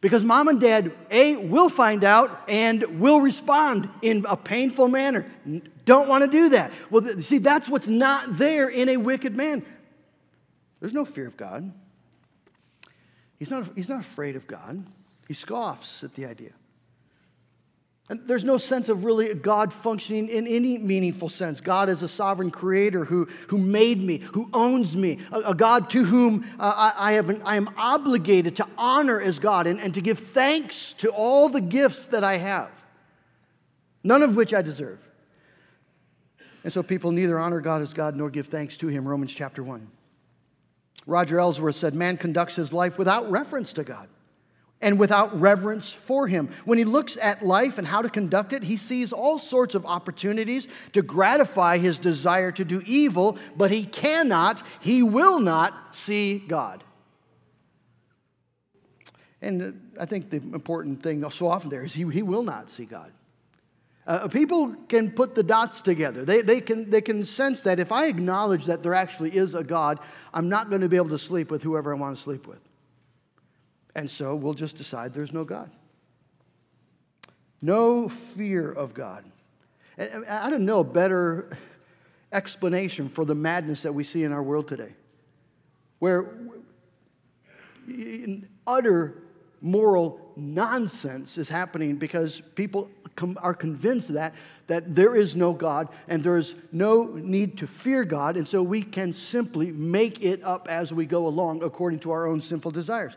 Because 0.00 0.22
mom 0.22 0.48
and 0.48 0.60
dad, 0.60 0.92
A, 1.10 1.36
will 1.36 1.70
find 1.70 2.04
out 2.04 2.42
and 2.46 3.00
will 3.00 3.22
respond 3.22 3.88
in 4.02 4.26
a 4.28 4.36
painful 4.36 4.86
manner. 4.86 5.24
Don't 5.86 6.10
want 6.10 6.22
to 6.22 6.28
do 6.28 6.50
that. 6.50 6.72
Well, 6.90 7.20
see, 7.20 7.38
that's 7.38 7.70
what's 7.70 7.88
not 7.88 8.36
there 8.36 8.68
in 8.68 8.90
a 8.90 8.98
wicked 8.98 9.34
man. 9.34 9.64
There's 10.80 10.92
no 10.92 11.06
fear 11.06 11.26
of 11.26 11.38
God. 11.38 11.72
He's 13.38 13.50
not, 13.50 13.70
he's 13.74 13.88
not 13.88 14.00
afraid 14.00 14.36
of 14.36 14.46
God. 14.46 14.84
He 15.26 15.32
scoffs 15.32 16.04
at 16.04 16.12
the 16.12 16.26
idea. 16.26 16.52
And 18.10 18.20
there's 18.26 18.44
no 18.44 18.58
sense 18.58 18.90
of 18.90 19.04
really 19.04 19.32
God 19.32 19.72
functioning 19.72 20.28
in 20.28 20.46
any 20.46 20.76
meaningful 20.76 21.30
sense. 21.30 21.62
God 21.62 21.88
is 21.88 22.02
a 22.02 22.08
sovereign 22.08 22.50
creator 22.50 23.04
who, 23.04 23.26
who 23.48 23.56
made 23.56 23.98
me, 23.98 24.18
who 24.18 24.50
owns 24.52 24.94
me, 24.94 25.20
a, 25.32 25.38
a 25.40 25.54
God 25.54 25.88
to 25.90 26.04
whom 26.04 26.44
uh, 26.60 26.92
I, 26.94 27.10
I, 27.10 27.12
have 27.12 27.30
an, 27.30 27.40
I 27.46 27.56
am 27.56 27.70
obligated 27.78 28.56
to 28.56 28.68
honor 28.76 29.20
as 29.20 29.38
God 29.38 29.66
and, 29.66 29.80
and 29.80 29.94
to 29.94 30.02
give 30.02 30.18
thanks 30.18 30.92
to 30.98 31.10
all 31.10 31.48
the 31.48 31.62
gifts 31.62 32.06
that 32.08 32.22
I 32.22 32.36
have, 32.36 32.70
none 34.02 34.22
of 34.22 34.36
which 34.36 34.52
I 34.52 34.60
deserve. 34.60 34.98
And 36.62 36.72
so 36.72 36.82
people 36.82 37.10
neither 37.10 37.38
honor 37.38 37.62
God 37.62 37.80
as 37.80 37.94
God 37.94 38.16
nor 38.16 38.28
give 38.28 38.48
thanks 38.48 38.76
to 38.78 38.88
Him. 38.88 39.08
Romans 39.08 39.32
chapter 39.32 39.62
1. 39.62 39.90
Roger 41.06 41.38
Ellsworth 41.38 41.76
said, 41.76 41.94
Man 41.94 42.18
conducts 42.18 42.56
his 42.56 42.72
life 42.72 42.98
without 42.98 43.30
reference 43.30 43.72
to 43.74 43.84
God 43.84 44.08
and 44.80 44.98
without 44.98 45.38
reverence 45.40 45.92
for 45.92 46.26
him. 46.26 46.50
When 46.64 46.78
he 46.78 46.84
looks 46.84 47.16
at 47.20 47.42
life 47.42 47.78
and 47.78 47.86
how 47.86 48.02
to 48.02 48.10
conduct 48.10 48.52
it, 48.52 48.62
he 48.62 48.76
sees 48.76 49.12
all 49.12 49.38
sorts 49.38 49.74
of 49.74 49.86
opportunities 49.86 50.68
to 50.92 51.02
gratify 51.02 51.78
his 51.78 51.98
desire 51.98 52.52
to 52.52 52.64
do 52.64 52.82
evil, 52.84 53.38
but 53.56 53.70
he 53.70 53.84
cannot, 53.84 54.62
he 54.80 55.02
will 55.02 55.40
not 55.40 55.94
see 55.94 56.38
God. 56.38 56.84
And 59.40 59.92
I 60.00 60.06
think 60.06 60.30
the 60.30 60.36
important 60.36 61.02
thing 61.02 61.28
so 61.30 61.48
often 61.48 61.70
there 61.70 61.84
is 61.84 61.92
he, 61.92 62.04
he 62.10 62.22
will 62.22 62.42
not 62.42 62.70
see 62.70 62.84
God. 62.84 63.12
Uh, 64.06 64.28
people 64.28 64.74
can 64.88 65.10
put 65.10 65.34
the 65.34 65.42
dots 65.42 65.80
together. 65.80 66.24
They, 66.24 66.42
they, 66.42 66.60
can, 66.60 66.90
they 66.90 67.00
can 67.00 67.24
sense 67.24 67.62
that 67.62 67.80
if 67.80 67.90
I 67.90 68.06
acknowledge 68.06 68.66
that 68.66 68.82
there 68.82 68.92
actually 68.92 69.34
is 69.34 69.54
a 69.54 69.64
God, 69.64 69.98
I'm 70.34 70.48
not 70.48 70.68
going 70.68 70.82
to 70.82 70.88
be 70.90 70.96
able 70.96 71.08
to 71.10 71.18
sleep 71.18 71.50
with 71.50 71.62
whoever 71.62 71.94
I 71.94 71.98
want 71.98 72.16
to 72.16 72.22
sleep 72.22 72.46
with. 72.46 72.60
And 73.94 74.10
so 74.10 74.34
we'll 74.34 74.54
just 74.54 74.76
decide 74.76 75.14
there's 75.14 75.32
no 75.32 75.44
God. 75.44 75.70
No 77.62 78.08
fear 78.08 78.70
of 78.70 78.92
God. 78.92 79.24
And 79.96 80.24
I 80.26 80.50
don't 80.50 80.64
know 80.64 80.80
a 80.80 80.84
better 80.84 81.56
explanation 82.32 83.08
for 83.08 83.24
the 83.24 83.34
madness 83.34 83.82
that 83.82 83.92
we 83.92 84.02
see 84.02 84.24
in 84.24 84.32
our 84.32 84.42
world 84.42 84.66
today, 84.66 84.92
where 86.00 86.34
utter 88.66 89.22
moral 89.60 90.20
nonsense 90.36 91.38
is 91.38 91.48
happening 91.48 91.96
because 91.96 92.42
people 92.54 92.90
are 93.38 93.54
convinced 93.54 94.12
that 94.12 94.34
that 94.66 94.94
there 94.94 95.14
is 95.14 95.36
no 95.36 95.52
God 95.52 95.88
and 96.08 96.24
there 96.24 96.36
is 96.36 96.54
no 96.72 97.04
need 97.04 97.56
to 97.58 97.66
fear 97.66 98.04
God, 98.04 98.36
and 98.36 98.48
so 98.48 98.62
we 98.62 98.82
can 98.82 99.12
simply 99.12 99.70
make 99.70 100.24
it 100.24 100.42
up 100.42 100.68
as 100.68 100.92
we 100.92 101.06
go 101.06 101.28
along 101.28 101.62
according 101.62 102.00
to 102.00 102.10
our 102.10 102.26
own 102.26 102.40
sinful 102.40 102.72
desires. 102.72 103.14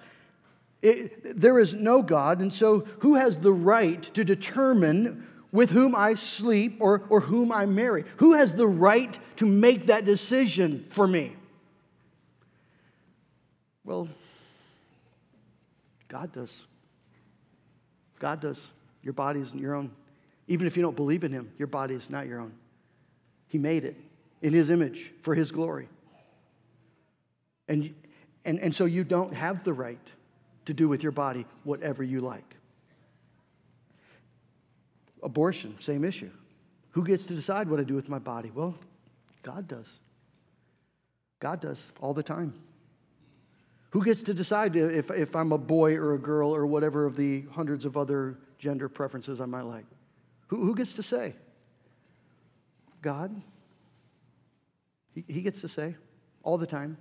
It, 0.81 1.39
there 1.39 1.59
is 1.59 1.73
no 1.73 2.01
God, 2.01 2.39
and 2.39 2.53
so 2.53 2.81
who 2.99 3.15
has 3.15 3.39
the 3.39 3.51
right 3.51 4.01
to 4.13 4.23
determine 4.23 5.27
with 5.51 5.71
whom 5.71 5.95
I 5.95 6.15
sleep 6.15 6.77
or, 6.79 7.03
or 7.09 7.19
whom 7.19 7.51
I 7.51 7.65
marry? 7.65 8.03
Who 8.17 8.33
has 8.33 8.53
the 8.53 8.67
right 8.67 9.17
to 9.37 9.45
make 9.45 9.87
that 9.87 10.05
decision 10.05 10.85
for 10.89 11.07
me? 11.07 11.35
Well, 13.83 14.07
God 16.07 16.31
does. 16.31 16.61
God 18.19 18.41
does. 18.41 18.63
Your 19.01 19.13
body 19.13 19.39
isn't 19.41 19.59
your 19.59 19.73
own. 19.73 19.91
Even 20.47 20.67
if 20.67 20.75
you 20.75 20.83
don't 20.83 20.95
believe 20.95 21.23
in 21.23 21.31
Him, 21.31 21.51
your 21.57 21.67
body 21.67 21.95
is 21.95 22.09
not 22.09 22.27
your 22.27 22.39
own. 22.39 22.53
He 23.47 23.57
made 23.57 23.83
it 23.83 23.95
in 24.41 24.53
His 24.53 24.69
image 24.69 25.11
for 25.21 25.33
His 25.33 25.51
glory. 25.51 25.87
And, 27.67 27.95
and, 28.45 28.59
and 28.59 28.75
so 28.75 28.85
you 28.85 29.03
don't 29.03 29.33
have 29.33 29.63
the 29.63 29.73
right 29.73 29.99
to 30.67 30.73
do 30.73 30.87
with 30.87 31.01
your 31.01 31.11
body 31.11 31.45
whatever 31.63 32.03
you 32.03 32.19
like. 32.19 32.55
Abortion, 35.23 35.75
same 35.81 36.03
issue. 36.03 36.29
Who 36.91 37.03
gets 37.03 37.25
to 37.25 37.33
decide 37.33 37.69
what 37.69 37.79
I 37.79 37.83
do 37.83 37.95
with 37.95 38.09
my 38.09 38.19
body? 38.19 38.51
Well, 38.53 38.75
God 39.43 39.67
does. 39.67 39.87
God 41.39 41.59
does 41.59 41.81
all 41.99 42.13
the 42.13 42.23
time. 42.23 42.53
Who 43.91 44.03
gets 44.03 44.21
to 44.23 44.33
decide 44.33 44.75
if, 44.75 45.09
if 45.11 45.35
I'm 45.35 45.51
a 45.51 45.57
boy 45.57 45.95
or 45.95 46.13
a 46.13 46.19
girl 46.19 46.53
or 46.53 46.65
whatever 46.65 47.05
of 47.05 47.15
the 47.15 47.43
hundreds 47.51 47.85
of 47.85 47.97
other 47.97 48.37
gender 48.59 48.89
preferences 48.89 49.39
I 49.39 49.45
might 49.45 49.61
like? 49.61 49.85
Who, 50.47 50.57
who 50.57 50.75
gets 50.75 50.93
to 50.93 51.03
say? 51.03 51.33
God. 53.01 53.31
He, 55.13 55.23
he 55.27 55.41
gets 55.41 55.61
to 55.61 55.69
say 55.69 55.95
all 56.43 56.57
the 56.57 56.67
time. 56.67 56.97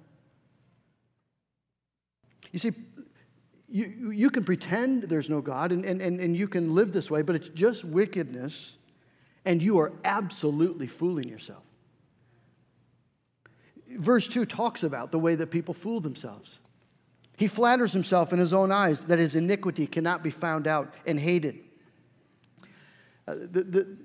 You 2.52 2.58
see, 2.58 2.73
you, 3.68 4.11
you 4.11 4.30
can 4.30 4.44
pretend 4.44 5.04
there's 5.04 5.28
no 5.28 5.40
God 5.40 5.73
and, 5.73 5.85
and, 5.85 6.00
and, 6.00 6.20
and 6.20 6.37
you 6.37 6.46
can 6.46 6.75
live 6.75 6.92
this 6.92 7.11
way, 7.11 7.23
but 7.23 7.35
it's 7.35 7.49
just 7.49 7.85
wickedness, 7.85 8.76
and 9.44 9.62
you 9.62 9.78
are 9.78 9.92
absolutely 10.04 10.87
fooling 10.87 11.28
yourself. 11.28 11.62
Verse 13.99 14.28
2 14.28 14.44
talks 14.44 14.82
about 14.82 15.11
the 15.11 15.18
way 15.18 15.35
that 15.35 15.49
people 15.49 15.75
fool 15.75 16.00
themselves. 16.00 16.58
He 17.37 17.46
flatters 17.46 17.92
himself 17.92 18.32
in 18.32 18.38
his 18.38 18.54
own 18.54 18.73
eyes 18.73 19.04
that 19.04 19.18
his 19.18 19.35
iniquity 19.35 19.87
cannot 19.87 20.23
be 20.23 20.30
found 20.30 20.66
out 20.66 20.94
and 21.06 21.18
hated. 21.18 21.58
Uh, 23.28 23.35
the, 23.35 23.62
the, 23.62 23.96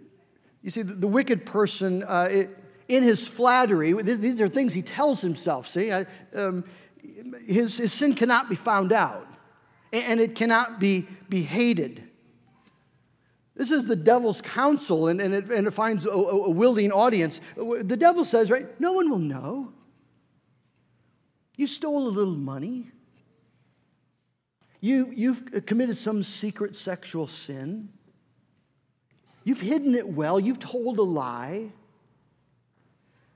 you 0.63 0.71
see, 0.71 0.81
the, 0.81 0.93
the 0.93 1.07
wicked 1.07 1.45
person, 1.45 2.03
uh, 2.03 2.27
it, 2.29 2.57
in 2.87 3.03
his 3.03 3.27
flattery, 3.27 3.93
this, 3.93 4.19
these 4.19 4.41
are 4.41 4.49
things 4.49 4.73
he 4.73 4.81
tells 4.81 5.21
himself, 5.21 5.67
see? 5.67 5.91
I, 5.91 6.05
um, 6.35 6.65
his, 7.45 7.77
his 7.77 7.93
sin 7.93 8.13
cannot 8.13 8.49
be 8.49 8.55
found 8.55 8.91
out, 8.91 9.27
and 9.91 10.19
it 10.19 10.35
cannot 10.35 10.79
be, 10.79 11.07
be 11.29 11.41
hated. 11.41 12.03
This 13.55 13.69
is 13.69 13.85
the 13.85 13.95
devil's 13.95 14.41
counsel, 14.41 15.09
and, 15.09 15.21
and, 15.21 15.33
it, 15.33 15.51
and 15.51 15.67
it 15.67 15.71
finds 15.71 16.05
a, 16.05 16.09
a 16.09 16.49
willing 16.49 16.91
audience. 16.91 17.41
The 17.55 17.97
devil 17.97 18.25
says, 18.25 18.49
right, 18.49 18.67
no 18.79 18.93
one 18.93 19.09
will 19.09 19.19
know. 19.19 19.73
You 21.57 21.67
stole 21.67 22.07
a 22.07 22.09
little 22.09 22.33
money. 22.33 22.89
You, 24.79 25.11
you've 25.13 25.65
committed 25.67 25.97
some 25.97 26.23
secret 26.23 26.75
sexual 26.75 27.27
sin. 27.27 27.89
You've 29.43 29.61
hidden 29.61 29.93
it 29.95 30.07
well. 30.07 30.39
You've 30.39 30.59
told 30.59 30.97
a 30.97 31.03
lie. 31.03 31.71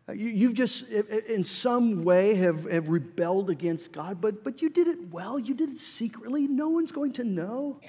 Uh, 0.08 0.14
you, 0.14 0.48
have 0.48 0.56
just, 0.56 0.84
in 0.84 1.44
some 1.44 2.04
way, 2.04 2.36
have, 2.36 2.70
have 2.70 2.90
rebelled 2.90 3.50
against 3.50 3.92
God, 3.92 4.22
but, 4.22 4.44
but 4.44 4.62
you 4.62 4.70
did 4.70 4.88
it 4.88 5.10
well. 5.10 5.40
You 5.40 5.56
did 5.56 5.70
it 5.70 5.80
secretly. 5.80 6.48
No 6.48 6.70
one's 6.70 6.92
going 6.92 7.12
to 7.14 7.24
know. 7.24 7.80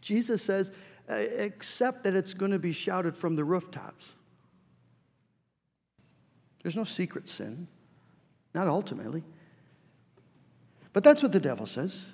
Jesus 0.00 0.42
says, 0.42 0.70
uh, 1.10 1.14
except 1.14 2.04
that 2.04 2.14
it's 2.14 2.32
going 2.32 2.52
to 2.52 2.58
be 2.58 2.72
shouted 2.72 3.16
from 3.16 3.34
the 3.34 3.44
rooftops. 3.44 4.12
There's 6.62 6.76
no 6.76 6.84
secret 6.84 7.28
sin, 7.28 7.68
not 8.54 8.66
ultimately. 8.66 9.22
But 10.92 11.04
that's 11.04 11.22
what 11.22 11.32
the 11.32 11.40
devil 11.40 11.66
says. 11.66 12.06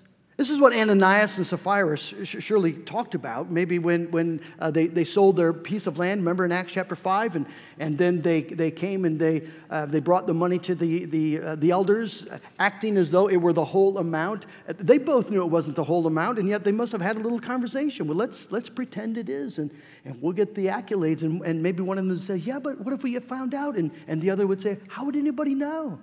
This 0.42 0.50
is 0.50 0.58
what 0.58 0.74
Ananias 0.74 1.36
and 1.38 1.46
Sapphira 1.46 1.96
surely 1.96 2.72
talked 2.72 3.14
about. 3.14 3.48
Maybe 3.48 3.78
when, 3.78 4.10
when 4.10 4.40
uh, 4.58 4.72
they, 4.72 4.88
they 4.88 5.04
sold 5.04 5.36
their 5.36 5.52
piece 5.52 5.86
of 5.86 6.00
land, 6.00 6.20
remember 6.20 6.44
in 6.44 6.50
Acts 6.50 6.72
chapter 6.72 6.96
5? 6.96 7.36
And, 7.36 7.46
and 7.78 7.96
then 7.96 8.20
they, 8.20 8.42
they 8.42 8.72
came 8.72 9.04
and 9.04 9.20
they, 9.20 9.46
uh, 9.70 9.86
they 9.86 10.00
brought 10.00 10.26
the 10.26 10.34
money 10.34 10.58
to 10.58 10.74
the, 10.74 11.04
the, 11.04 11.40
uh, 11.40 11.54
the 11.54 11.70
elders, 11.70 12.26
acting 12.58 12.96
as 12.96 13.08
though 13.08 13.28
it 13.28 13.36
were 13.36 13.52
the 13.52 13.64
whole 13.64 13.98
amount. 13.98 14.46
They 14.66 14.98
both 14.98 15.30
knew 15.30 15.44
it 15.44 15.50
wasn't 15.50 15.76
the 15.76 15.84
whole 15.84 16.08
amount, 16.08 16.40
and 16.40 16.48
yet 16.48 16.64
they 16.64 16.72
must 16.72 16.90
have 16.90 17.00
had 17.00 17.14
a 17.14 17.20
little 17.20 17.38
conversation. 17.38 18.08
Well, 18.08 18.16
let's, 18.16 18.50
let's 18.50 18.68
pretend 18.68 19.18
it 19.18 19.28
is, 19.28 19.58
and, 19.58 19.70
and 20.04 20.20
we'll 20.20 20.32
get 20.32 20.56
the 20.56 20.66
accolades. 20.66 21.22
And, 21.22 21.40
and 21.42 21.62
maybe 21.62 21.82
one 21.82 21.98
of 21.98 22.04
them 22.04 22.16
would 22.16 22.24
say, 22.24 22.38
Yeah, 22.38 22.58
but 22.58 22.80
what 22.80 22.92
if 22.92 23.04
we 23.04 23.12
get 23.12 23.22
found 23.22 23.54
out? 23.54 23.76
And, 23.76 23.92
and 24.08 24.20
the 24.20 24.30
other 24.30 24.48
would 24.48 24.60
say, 24.60 24.78
How 24.88 25.04
would 25.04 25.14
anybody 25.14 25.54
know? 25.54 26.00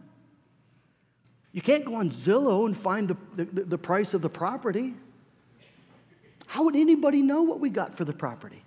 You 1.52 1.62
can't 1.62 1.84
go 1.84 1.96
on 1.96 2.12
Zillow 2.12 2.66
and 2.66 2.78
find 2.78 3.08
the, 3.08 3.18
the, 3.36 3.64
the, 3.64 3.78
price 3.78 4.14
of 4.14 4.22
the 4.22 4.30
property. 4.30 4.94
How 6.46 6.64
would 6.64 6.76
anybody 6.76 7.22
know 7.22 7.44
what 7.44 7.60
we 7.60 7.70
got 7.70 7.96
for 7.96 8.06
the 8.06 8.14
property? 8.14 8.64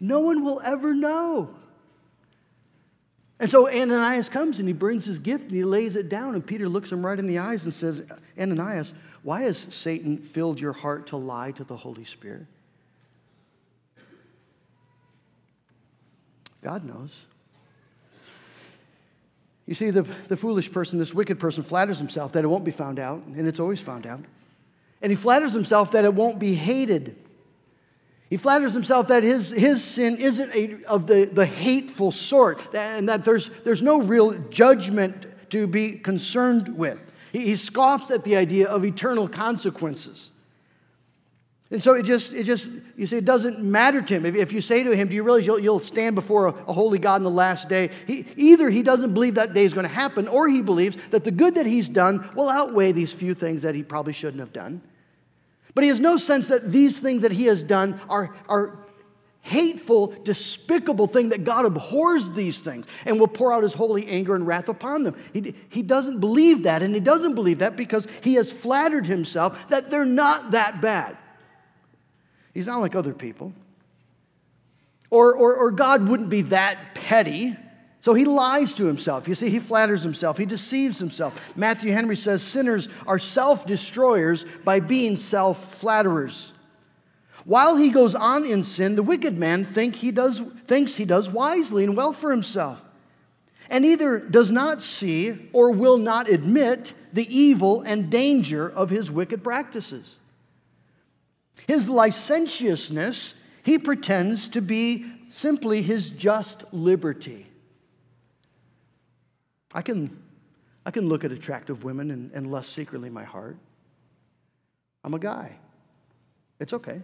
No 0.00 0.20
one 0.20 0.44
will 0.44 0.60
ever 0.60 0.94
know. 0.94 1.54
And 3.38 3.50
so 3.50 3.70
Ananias 3.70 4.28
comes 4.28 4.58
and 4.58 4.68
he 4.68 4.74
brings 4.74 5.06
his 5.06 5.18
gift 5.18 5.44
and 5.44 5.52
he 5.52 5.64
lays 5.64 5.96
it 5.96 6.10
down, 6.10 6.34
and 6.34 6.46
Peter 6.46 6.68
looks 6.68 6.92
him 6.92 7.04
right 7.04 7.18
in 7.18 7.26
the 7.26 7.38
eyes 7.38 7.64
and 7.64 7.72
says, 7.72 8.02
Ananias, 8.38 8.92
why 9.22 9.42
has 9.42 9.66
Satan 9.70 10.18
filled 10.18 10.60
your 10.60 10.74
heart 10.74 11.06
to 11.08 11.16
lie 11.16 11.52
to 11.52 11.64
the 11.64 11.76
Holy 11.76 12.04
Spirit? 12.04 12.46
God 16.62 16.84
knows. 16.84 17.14
You 19.70 19.76
see, 19.76 19.90
the, 19.90 20.02
the 20.26 20.36
foolish 20.36 20.72
person, 20.72 20.98
this 20.98 21.14
wicked 21.14 21.38
person, 21.38 21.62
flatters 21.62 21.96
himself 21.96 22.32
that 22.32 22.42
it 22.42 22.48
won't 22.48 22.64
be 22.64 22.72
found 22.72 22.98
out, 22.98 23.22
and 23.36 23.46
it's 23.46 23.60
always 23.60 23.78
found 23.78 24.04
out. 24.04 24.18
And 25.00 25.12
he 25.12 25.16
flatters 25.16 25.52
himself 25.52 25.92
that 25.92 26.04
it 26.04 26.12
won't 26.12 26.40
be 26.40 26.54
hated. 26.54 27.14
He 28.30 28.36
flatters 28.36 28.74
himself 28.74 29.06
that 29.06 29.22
his, 29.22 29.48
his 29.50 29.84
sin 29.84 30.16
isn't 30.16 30.52
a, 30.56 30.82
of 30.86 31.06
the, 31.06 31.26
the 31.26 31.46
hateful 31.46 32.10
sort, 32.10 32.74
and 32.74 33.08
that 33.08 33.24
there's, 33.24 33.48
there's 33.64 33.80
no 33.80 34.00
real 34.02 34.32
judgment 34.50 35.26
to 35.50 35.68
be 35.68 35.92
concerned 35.92 36.76
with. 36.76 36.98
He, 37.30 37.38
he 37.38 37.54
scoffs 37.54 38.10
at 38.10 38.24
the 38.24 38.34
idea 38.34 38.66
of 38.66 38.84
eternal 38.84 39.28
consequences. 39.28 40.30
And 41.72 41.80
so 41.80 41.94
it 41.94 42.02
just, 42.02 42.32
it 42.32 42.44
just, 42.44 42.68
you 42.96 43.06
see, 43.06 43.16
it 43.16 43.24
doesn't 43.24 43.60
matter 43.60 44.02
to 44.02 44.14
him. 44.14 44.26
If, 44.26 44.34
if 44.34 44.52
you 44.52 44.60
say 44.60 44.82
to 44.82 44.94
him, 44.94 45.06
Do 45.06 45.14
you 45.14 45.22
realize 45.22 45.46
you'll, 45.46 45.60
you'll 45.60 45.78
stand 45.78 46.16
before 46.16 46.46
a, 46.46 46.50
a, 46.50 46.72
holy 46.72 46.98
God 46.98 47.16
in 47.16 47.22
the 47.22 47.30
last 47.30 47.68
day? 47.68 47.90
He, 48.08 48.26
either 48.36 48.70
he 48.70 48.82
doesn't 48.82 49.14
believe 49.14 49.36
that 49.36 49.54
day 49.54 49.64
is 49.64 49.72
going 49.72 49.86
to 49.86 49.92
happen, 49.92 50.26
or 50.26 50.48
he 50.48 50.62
believes 50.62 50.96
that 51.10 51.22
the 51.22 51.30
good 51.30 51.54
that 51.54 51.66
he's 51.66 51.88
done 51.88 52.28
will 52.34 52.48
outweigh 52.48 52.90
these 52.90 53.12
few 53.12 53.34
things 53.34 53.62
that 53.62 53.76
he 53.76 53.84
probably 53.84 54.12
shouldn't 54.12 54.40
have 54.40 54.52
done. 54.52 54.82
But 55.74 55.84
he 55.84 55.88
has 55.90 56.00
no 56.00 56.16
sense 56.16 56.48
that 56.48 56.72
these 56.72 56.98
things 56.98 57.22
that 57.22 57.30
he 57.30 57.44
has 57.44 57.62
done 57.62 58.00
are, 58.08 58.34
are 58.48 58.76
hateful, 59.42 60.08
despicable 60.24 61.06
thing 61.06 61.28
that 61.28 61.44
God 61.44 61.66
abhors 61.66 62.30
these 62.32 62.58
things 62.60 62.86
and 63.06 63.20
will 63.20 63.28
pour 63.28 63.52
out 63.52 63.62
his 63.62 63.74
holy 63.74 64.08
anger 64.08 64.34
and 64.34 64.44
wrath 64.44 64.68
upon 64.68 65.04
them. 65.04 65.14
He, 65.32 65.54
he 65.68 65.82
doesn't 65.82 66.18
believe 66.18 66.64
that, 66.64 66.82
and 66.82 66.92
he 66.92 67.00
doesn't 67.00 67.36
believe 67.36 67.60
that 67.60 67.76
because 67.76 68.08
he 68.22 68.34
has 68.34 68.50
flattered 68.50 69.06
himself 69.06 69.68
that 69.68 69.88
they're 69.88 70.04
not 70.04 70.50
that 70.50 70.80
bad. 70.80 71.16
He's 72.54 72.66
not 72.66 72.80
like 72.80 72.94
other 72.94 73.14
people. 73.14 73.52
Or, 75.10 75.34
or, 75.34 75.54
or 75.54 75.70
God 75.70 76.08
wouldn't 76.08 76.30
be 76.30 76.42
that 76.42 76.94
petty. 76.94 77.56
So 78.02 78.14
he 78.14 78.24
lies 78.24 78.74
to 78.74 78.86
himself. 78.86 79.28
You 79.28 79.34
see, 79.34 79.50
he 79.50 79.60
flatters 79.60 80.02
himself, 80.02 80.38
he 80.38 80.46
deceives 80.46 80.98
himself. 80.98 81.38
Matthew 81.54 81.92
Henry 81.92 82.16
says 82.16 82.42
sinners 82.42 82.88
are 83.06 83.18
self 83.18 83.66
destroyers 83.66 84.46
by 84.64 84.80
being 84.80 85.16
self 85.16 85.74
flatterers. 85.74 86.52
While 87.44 87.76
he 87.76 87.90
goes 87.90 88.14
on 88.14 88.44
in 88.44 88.64
sin, 88.64 88.96
the 88.96 89.02
wicked 89.02 89.36
man 89.36 89.64
think 89.64 89.96
he 89.96 90.10
does, 90.10 90.40
thinks 90.66 90.94
he 90.94 91.04
does 91.04 91.28
wisely 91.28 91.84
and 91.84 91.96
well 91.96 92.12
for 92.12 92.30
himself, 92.30 92.84
and 93.70 93.84
either 93.84 94.18
does 94.18 94.50
not 94.50 94.82
see 94.82 95.48
or 95.52 95.70
will 95.70 95.96
not 95.96 96.28
admit 96.28 96.94
the 97.12 97.34
evil 97.34 97.82
and 97.82 98.10
danger 98.10 98.68
of 98.68 98.90
his 98.90 99.10
wicked 99.10 99.42
practices. 99.42 100.16
His 101.70 101.88
licentiousness, 101.88 103.36
he 103.62 103.78
pretends 103.78 104.48
to 104.48 104.60
be 104.60 105.06
simply 105.30 105.82
his 105.82 106.10
just 106.10 106.64
liberty. 106.72 107.46
I 109.72 109.80
can, 109.80 110.20
I 110.84 110.90
can 110.90 111.08
look 111.08 111.22
at 111.22 111.30
attractive 111.30 111.84
women 111.84 112.10
and, 112.10 112.32
and 112.32 112.50
lust 112.50 112.72
secretly 112.72 113.06
in 113.06 113.14
my 113.14 113.22
heart. 113.22 113.56
I'm 115.04 115.14
a 115.14 115.18
guy. 115.20 115.52
It's 116.58 116.72
okay. 116.72 117.00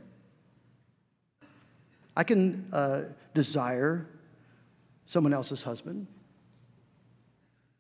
I 2.17 2.25
can 2.25 2.69
uh, 2.73 3.03
desire 3.35 4.05
someone 5.07 5.33
else's 5.33 5.63
husband. 5.63 6.09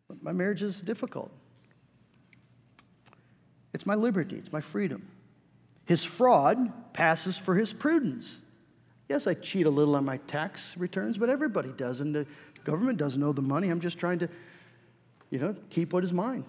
But 0.06 0.22
my 0.22 0.30
marriage 0.30 0.62
is 0.62 0.76
difficult. 0.76 1.32
It's 3.74 3.86
my 3.86 3.96
liberty, 3.96 4.36
it's 4.36 4.52
my 4.52 4.60
freedom. 4.60 5.02
His 5.86 6.04
fraud 6.04 6.92
passes 6.92 7.38
for 7.38 7.54
his 7.54 7.72
prudence. 7.72 8.38
Yes, 9.08 9.26
I 9.26 9.34
cheat 9.34 9.66
a 9.66 9.70
little 9.70 9.94
on 9.94 10.04
my 10.04 10.16
tax 10.18 10.76
returns, 10.76 11.16
but 11.16 11.28
everybody 11.28 11.72
does, 11.72 12.00
and 12.00 12.14
the 12.14 12.26
government 12.64 12.98
doesn't 12.98 13.22
owe 13.22 13.32
the 13.32 13.42
money. 13.42 13.68
I'm 13.68 13.80
just 13.80 13.98
trying 13.98 14.18
to, 14.18 14.28
you 15.30 15.38
know, 15.38 15.54
keep 15.70 15.92
what 15.92 16.02
is 16.02 16.12
mine. 16.12 16.44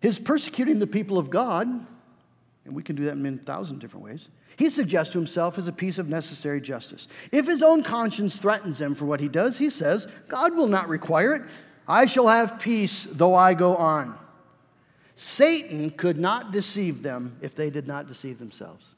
His 0.00 0.18
persecuting 0.18 0.78
the 0.78 0.86
people 0.86 1.16
of 1.16 1.30
God, 1.30 1.66
and 1.66 2.74
we 2.74 2.82
can 2.82 2.94
do 2.94 3.04
that 3.04 3.12
in 3.12 3.26
a 3.26 3.42
thousand 3.42 3.78
different 3.78 4.04
ways, 4.04 4.28
he 4.56 4.68
suggests 4.68 5.12
to 5.14 5.18
himself 5.18 5.58
as 5.58 5.66
a 5.66 5.72
piece 5.72 5.96
of 5.98 6.08
necessary 6.08 6.60
justice. 6.60 7.08
If 7.32 7.46
his 7.46 7.62
own 7.62 7.82
conscience 7.82 8.36
threatens 8.36 8.80
him 8.80 8.94
for 8.94 9.06
what 9.06 9.20
he 9.20 9.28
does, 9.28 9.56
he 9.56 9.70
says, 9.70 10.06
God 10.28 10.54
will 10.54 10.68
not 10.68 10.88
require 10.88 11.34
it. 11.34 11.42
I 11.88 12.06
shall 12.06 12.28
have 12.28 12.60
peace 12.60 13.06
though 13.10 13.34
I 13.34 13.54
go 13.54 13.74
on. 13.74 14.18
Satan 15.16 15.90
could 15.90 16.18
not 16.18 16.52
deceive 16.52 17.02
them 17.02 17.36
if 17.40 17.54
they 17.54 17.70
did 17.70 17.86
not 17.86 18.08
deceive 18.08 18.38
themselves. 18.38 18.94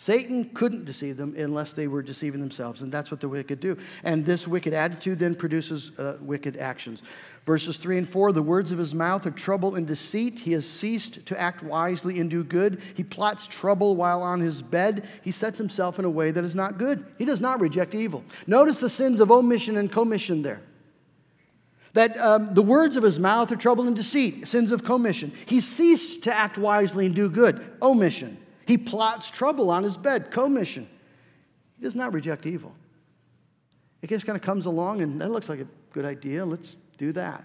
Satan 0.00 0.48
couldn't 0.54 0.84
deceive 0.84 1.16
them 1.16 1.34
unless 1.36 1.72
they 1.72 1.88
were 1.88 2.02
deceiving 2.02 2.38
themselves, 2.38 2.82
and 2.82 2.92
that's 2.92 3.10
what 3.10 3.18
the 3.20 3.28
wicked 3.28 3.58
do. 3.58 3.76
And 4.04 4.24
this 4.24 4.46
wicked 4.46 4.72
attitude 4.72 5.18
then 5.18 5.34
produces 5.34 5.90
uh, 5.98 6.18
wicked 6.20 6.56
actions. 6.56 7.02
Verses 7.44 7.78
3 7.78 7.98
and 7.98 8.08
4 8.08 8.30
the 8.30 8.40
words 8.40 8.70
of 8.70 8.78
his 8.78 8.94
mouth 8.94 9.26
are 9.26 9.32
trouble 9.32 9.74
and 9.74 9.88
deceit. 9.88 10.38
He 10.38 10.52
has 10.52 10.64
ceased 10.64 11.26
to 11.26 11.38
act 11.38 11.64
wisely 11.64 12.20
and 12.20 12.30
do 12.30 12.44
good. 12.44 12.80
He 12.94 13.02
plots 13.02 13.48
trouble 13.48 13.96
while 13.96 14.22
on 14.22 14.38
his 14.38 14.62
bed. 14.62 15.08
He 15.24 15.32
sets 15.32 15.58
himself 15.58 15.98
in 15.98 16.04
a 16.04 16.10
way 16.10 16.30
that 16.30 16.44
is 16.44 16.54
not 16.54 16.78
good. 16.78 17.04
He 17.18 17.24
does 17.24 17.40
not 17.40 17.58
reject 17.58 17.96
evil. 17.96 18.22
Notice 18.46 18.78
the 18.78 18.88
sins 18.88 19.18
of 19.18 19.32
omission 19.32 19.78
and 19.78 19.90
commission 19.90 20.42
there. 20.42 20.60
That 21.94 22.16
um, 22.18 22.54
the 22.54 22.62
words 22.62 22.96
of 22.96 23.02
his 23.02 23.18
mouth 23.18 23.50
are 23.50 23.56
trouble 23.56 23.86
and 23.86 23.96
deceit, 23.96 24.46
sins 24.46 24.72
of 24.72 24.84
commission. 24.84 25.32
He 25.46 25.60
ceased 25.60 26.22
to 26.24 26.34
act 26.34 26.58
wisely 26.58 27.06
and 27.06 27.14
do 27.14 27.28
good, 27.28 27.76
omission. 27.80 28.38
He 28.66 28.76
plots 28.76 29.30
trouble 29.30 29.70
on 29.70 29.82
his 29.82 29.96
bed, 29.96 30.30
commission. 30.30 30.88
He 31.78 31.84
does 31.84 31.94
not 31.94 32.12
reject 32.12 32.44
evil. 32.46 32.74
It 34.02 34.10
just 34.10 34.26
kind 34.26 34.36
of 34.36 34.42
comes 34.42 34.66
along 34.66 35.00
and 35.00 35.20
that 35.20 35.30
looks 35.30 35.48
like 35.48 35.60
a 35.60 35.66
good 35.92 36.04
idea. 36.04 36.44
Let's 36.44 36.76
do 36.98 37.12
that. 37.12 37.44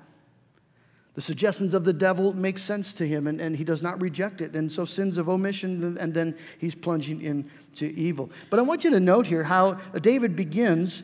The 1.15 1.21
suggestions 1.21 1.75
of 1.75 1.85
the 1.85 1.93
devil 1.93 2.33
make 2.33 2.57
sense 2.57 2.91
to 2.93 3.07
him, 3.07 3.27
and, 3.27 3.39
and 3.39 3.55
he 3.55 3.63
does 3.63 3.83
not 3.83 4.01
reject 4.01 4.41
it. 4.41 4.55
And 4.55 4.71
so, 4.71 4.83
sins 4.83 5.17
of 5.17 5.29
omission, 5.29 5.95
and 5.99 6.11
then 6.11 6.35
he's 6.57 6.73
plunging 6.73 7.21
into 7.21 7.85
evil. 7.85 8.31
But 8.49 8.59
I 8.59 8.63
want 8.63 8.83
you 8.83 8.89
to 8.89 8.99
note 8.99 9.27
here 9.27 9.43
how 9.43 9.73
David 10.01 10.35
begins 10.35 11.03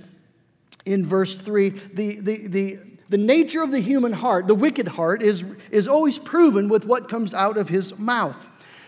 in 0.86 1.06
verse 1.06 1.36
3. 1.36 1.70
The, 1.70 2.16
the, 2.22 2.48
the, 2.48 2.80
the 3.10 3.18
nature 3.18 3.64
of 3.64 3.72
the 3.72 3.80
human 3.80 4.14
heart, 4.14 4.48
the 4.48 4.56
wicked 4.56 4.88
heart, 4.88 5.24
is, 5.24 5.44
is 5.72 5.88
always 5.88 6.20
proven 6.20 6.70
with 6.70 6.86
what 6.86 7.10
comes 7.10 7.34
out 7.34 7.58
of 7.58 7.68
his 7.68 7.98
mouth. 7.98 8.38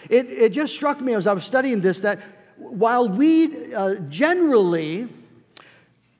It, 0.09 0.29
it 0.29 0.51
just 0.51 0.73
struck 0.73 1.01
me 1.01 1.13
as 1.13 1.27
I 1.27 1.33
was 1.33 1.43
studying 1.43 1.81
this 1.81 2.01
that 2.01 2.19
while 2.57 3.09
we 3.09 3.73
uh, 3.73 3.95
generally 4.09 5.07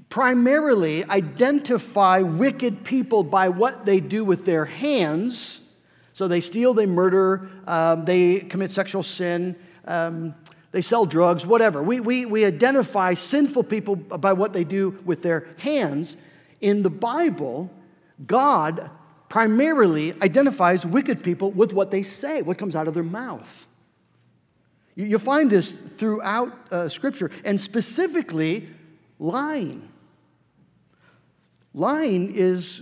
primarily 0.09 1.05
identify 1.05 2.19
wicked 2.19 2.83
people 2.83 3.23
by 3.23 3.49
what 3.49 3.85
they 3.85 3.99
do 3.99 4.25
with 4.25 4.45
their 4.45 4.65
hands. 4.65 5.61
So 6.13 6.27
they 6.27 6.41
steal, 6.41 6.73
they 6.73 6.85
murder, 6.85 7.49
um, 7.65 8.03
they 8.03 8.39
commit 8.39 8.71
sexual 8.71 9.03
sin, 9.03 9.55
um, 9.85 10.35
they 10.71 10.81
sell 10.81 11.05
drugs, 11.05 11.45
whatever. 11.45 11.81
We, 11.81 11.99
we, 11.99 12.25
we 12.25 12.45
identify 12.45 13.13
sinful 13.13 13.63
people 13.63 13.95
by 13.95 14.33
what 14.33 14.53
they 14.53 14.63
do 14.63 14.99
with 15.05 15.21
their 15.21 15.47
hands. 15.57 16.17
In 16.59 16.83
the 16.83 16.89
Bible, 16.89 17.69
God 18.25 18.89
primarily 19.29 20.13
identifies 20.21 20.86
wicked 20.86 21.23
people 21.23 21.51
with 21.51 21.73
what 21.73 21.89
they 21.89 22.03
say, 22.03 22.41
what 22.41 22.57
comes 22.57 22.75
out 22.75 22.88
of 22.88 22.93
their 22.93 23.03
mouth. 23.03 23.67
You, 24.95 25.17
find 25.19 25.49
this 25.49 25.71
throughout 25.71 26.53
uh, 26.69 26.89
Scripture, 26.89 27.31
and 27.45 27.60
specifically 27.60 28.67
lying. 29.19 29.88
Lying 31.73 32.36
is 32.36 32.81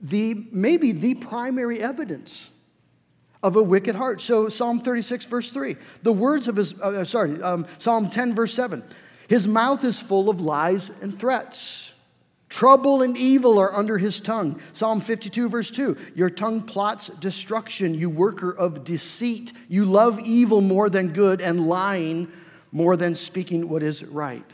the, 0.00 0.46
maybe 0.52 0.92
the 0.92 1.14
primary 1.14 1.80
evidence 1.80 2.50
of 3.42 3.56
a 3.56 3.62
wicked 3.62 3.96
heart. 3.96 4.20
So 4.20 4.50
Psalm 4.50 4.80
36, 4.80 5.24
verse 5.24 5.50
3, 5.50 5.76
the 6.02 6.12
words 6.12 6.46
of 6.46 6.56
his, 6.56 6.74
uh, 6.74 7.04
sorry, 7.04 7.40
um, 7.40 7.66
Psalm 7.78 8.10
10, 8.10 8.34
verse 8.34 8.52
7, 8.52 8.84
his 9.28 9.48
mouth 9.48 9.82
is 9.84 9.98
full 9.98 10.28
of 10.28 10.42
lies 10.42 10.90
and 11.00 11.18
threats. 11.18 11.93
Trouble 12.54 13.02
and 13.02 13.16
evil 13.16 13.58
are 13.58 13.74
under 13.74 13.98
his 13.98 14.20
tongue. 14.20 14.60
Psalm 14.74 15.00
52, 15.00 15.48
verse 15.48 15.72
2 15.72 15.96
Your 16.14 16.30
tongue 16.30 16.62
plots 16.62 17.10
destruction, 17.18 17.94
you 17.94 18.08
worker 18.08 18.52
of 18.52 18.84
deceit. 18.84 19.52
You 19.66 19.84
love 19.84 20.20
evil 20.20 20.60
more 20.60 20.88
than 20.88 21.12
good, 21.12 21.40
and 21.40 21.66
lying 21.66 22.30
more 22.70 22.96
than 22.96 23.16
speaking 23.16 23.68
what 23.68 23.82
is 23.82 24.04
right. 24.04 24.44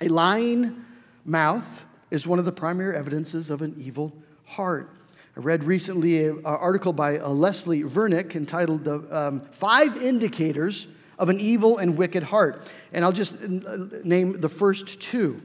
A 0.00 0.08
lying 0.08 0.84
mouth 1.24 1.84
is 2.10 2.26
one 2.26 2.40
of 2.40 2.44
the 2.44 2.50
primary 2.50 2.96
evidences 2.96 3.50
of 3.50 3.62
an 3.62 3.76
evil 3.78 4.12
heart. 4.44 4.90
I 5.36 5.40
read 5.40 5.62
recently 5.62 6.26
an 6.26 6.42
article 6.44 6.92
by 6.92 7.20
uh, 7.20 7.28
Leslie 7.28 7.84
Vernick 7.84 8.34
entitled 8.34 8.82
The 8.82 9.16
um, 9.16 9.42
Five 9.52 10.02
Indicators 10.02 10.88
of 11.20 11.28
an 11.28 11.38
Evil 11.38 11.78
and 11.78 11.96
Wicked 11.96 12.24
Heart. 12.24 12.66
And 12.92 13.04
I'll 13.04 13.12
just 13.12 13.34
uh, 13.34 13.76
name 14.02 14.40
the 14.40 14.48
first 14.48 14.98
two. 15.00 15.40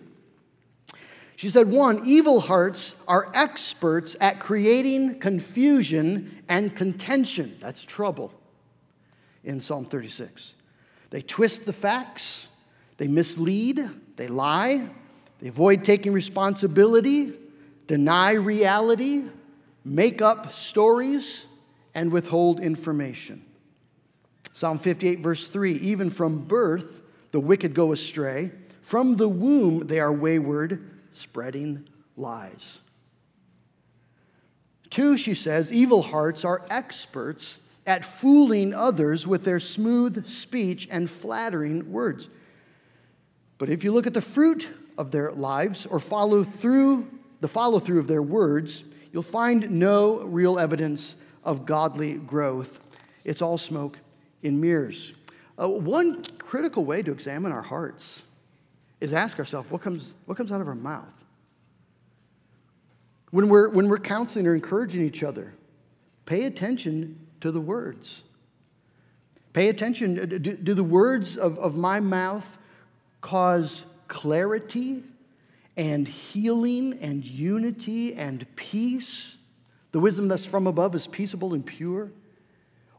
She 1.41 1.49
said, 1.49 1.71
one, 1.71 2.04
evil 2.06 2.39
hearts 2.39 2.93
are 3.08 3.32
experts 3.34 4.15
at 4.21 4.39
creating 4.39 5.17
confusion 5.17 6.43
and 6.47 6.75
contention. 6.75 7.58
That's 7.60 7.84
trouble 7.84 8.32
in 9.43 9.60
Psalm 9.60 9.86
36. 9.86 10.54
They 11.10 11.23
twist 11.23 11.65
the 11.65 11.73
facts, 11.73 12.47
they 12.97 13.08
mislead, 13.08 13.89
they 14.17 14.27
lie, 14.27 14.88
they 15.39 15.47
avoid 15.47 15.84
taking 15.84 16.13
responsibility, 16.13 17.34
deny 17.88 18.34
reality, 18.34 19.23
make 19.84 20.21
up 20.21 20.54
stories, 20.54 21.47
and 21.95 22.12
withhold 22.12 22.60
information. 22.60 23.43
Psalm 24.54 24.77
58, 24.77 25.21
verse 25.21 25.47
3 25.47 25.73
Even 25.80 26.12
from 26.12 26.43
birth, 26.43 27.01
the 27.32 27.39
wicked 27.39 27.73
go 27.73 27.93
astray. 27.93 28.51
From 28.84 29.15
the 29.15 29.27
womb, 29.27 29.88
they 29.88 29.99
are 29.99 30.13
wayward, 30.13 30.88
spreading 31.13 31.88
lies. 32.17 32.80
Two, 34.89 35.17
she 35.17 35.34
says, 35.34 35.71
evil 35.71 36.02
hearts 36.02 36.43
are 36.43 36.62
experts 36.69 37.60
at 37.88 38.06
fooling 38.06 38.74
others 38.74 39.26
with 39.26 39.43
their 39.43 39.60
smooth 39.60 40.28
speech 40.28 40.88
and 40.91 41.10
flattering 41.10 41.91
words. 41.91 42.30
But 43.58 43.69
if 43.69 43.84
you 43.84 43.91
look 43.91 44.06
at 44.06 44.13
the 44.13 44.21
fruit 44.21 44.67
of 44.97 45.12
their 45.12 45.32
lives 45.32 45.86
or 45.86 46.00
follow 46.00 46.43
through 46.43 47.08
the 47.39 47.47
follow 47.47 47.80
through 47.80 48.00
of 48.00 48.08
their 48.08 48.21
words, 48.21 48.84
you'll 49.12 49.24
find 49.24 49.69
no 49.71 50.21
real 50.21 50.60
evidence 50.60 51.15
of 51.43 51.65
godly 51.65 52.13
growth. 52.13 52.80
It's 53.24 53.41
all 53.41 53.58
smoke 53.58 53.97
in 54.43 54.60
mirrors. 54.60 55.13
Uh, 55.60 55.67
one 55.67 56.24
critical 56.38 56.86
way 56.86 57.02
to 57.02 57.12
examine 57.12 57.52
our 57.52 57.62
hearts 57.62 58.21
is 59.02 59.14
ask 59.14 59.40
ourselves 59.40 59.70
what 59.70 59.82
comes, 59.82 60.16
what 60.26 60.38
comes 60.38 60.52
out 60.52 60.62
of 60.62 60.68
our 60.68 60.76
mouth? 60.76 61.14
When 63.32 63.50
we're, 63.50 63.70
when 63.70 63.90
we're 63.90 64.00
counseling 64.00 64.48
or 64.48 64.54
encouraging 64.54 65.02
each 65.02 65.24
other, 65.24 65.54
pay 66.26 66.46
attention 66.46 67.20
to 67.42 67.52
the 67.52 67.60
words. 67.60 68.22
Pay 69.54 69.70
attention. 69.70 70.20
Uh, 70.20 70.26
do, 70.26 70.56
do 70.56 70.74
the 70.74 70.84
words 70.84 71.38
of, 71.38 71.58
of 71.60 71.76
my 71.76 72.00
mouth 72.00 72.60
cause 73.22 73.86
clarity 74.08 75.04
and 75.78 76.08
healing 76.08 76.98
and 77.02 77.24
unity 77.26 78.14
and 78.16 78.46
peace. 78.56 79.38
The 79.92 80.00
wisdom 80.00 80.28
that's 80.28 80.46
from 80.46 80.68
above 80.68 80.96
is 80.96 81.08
peaceable 81.08 81.54
and 81.54 81.66
pure. 81.66 82.12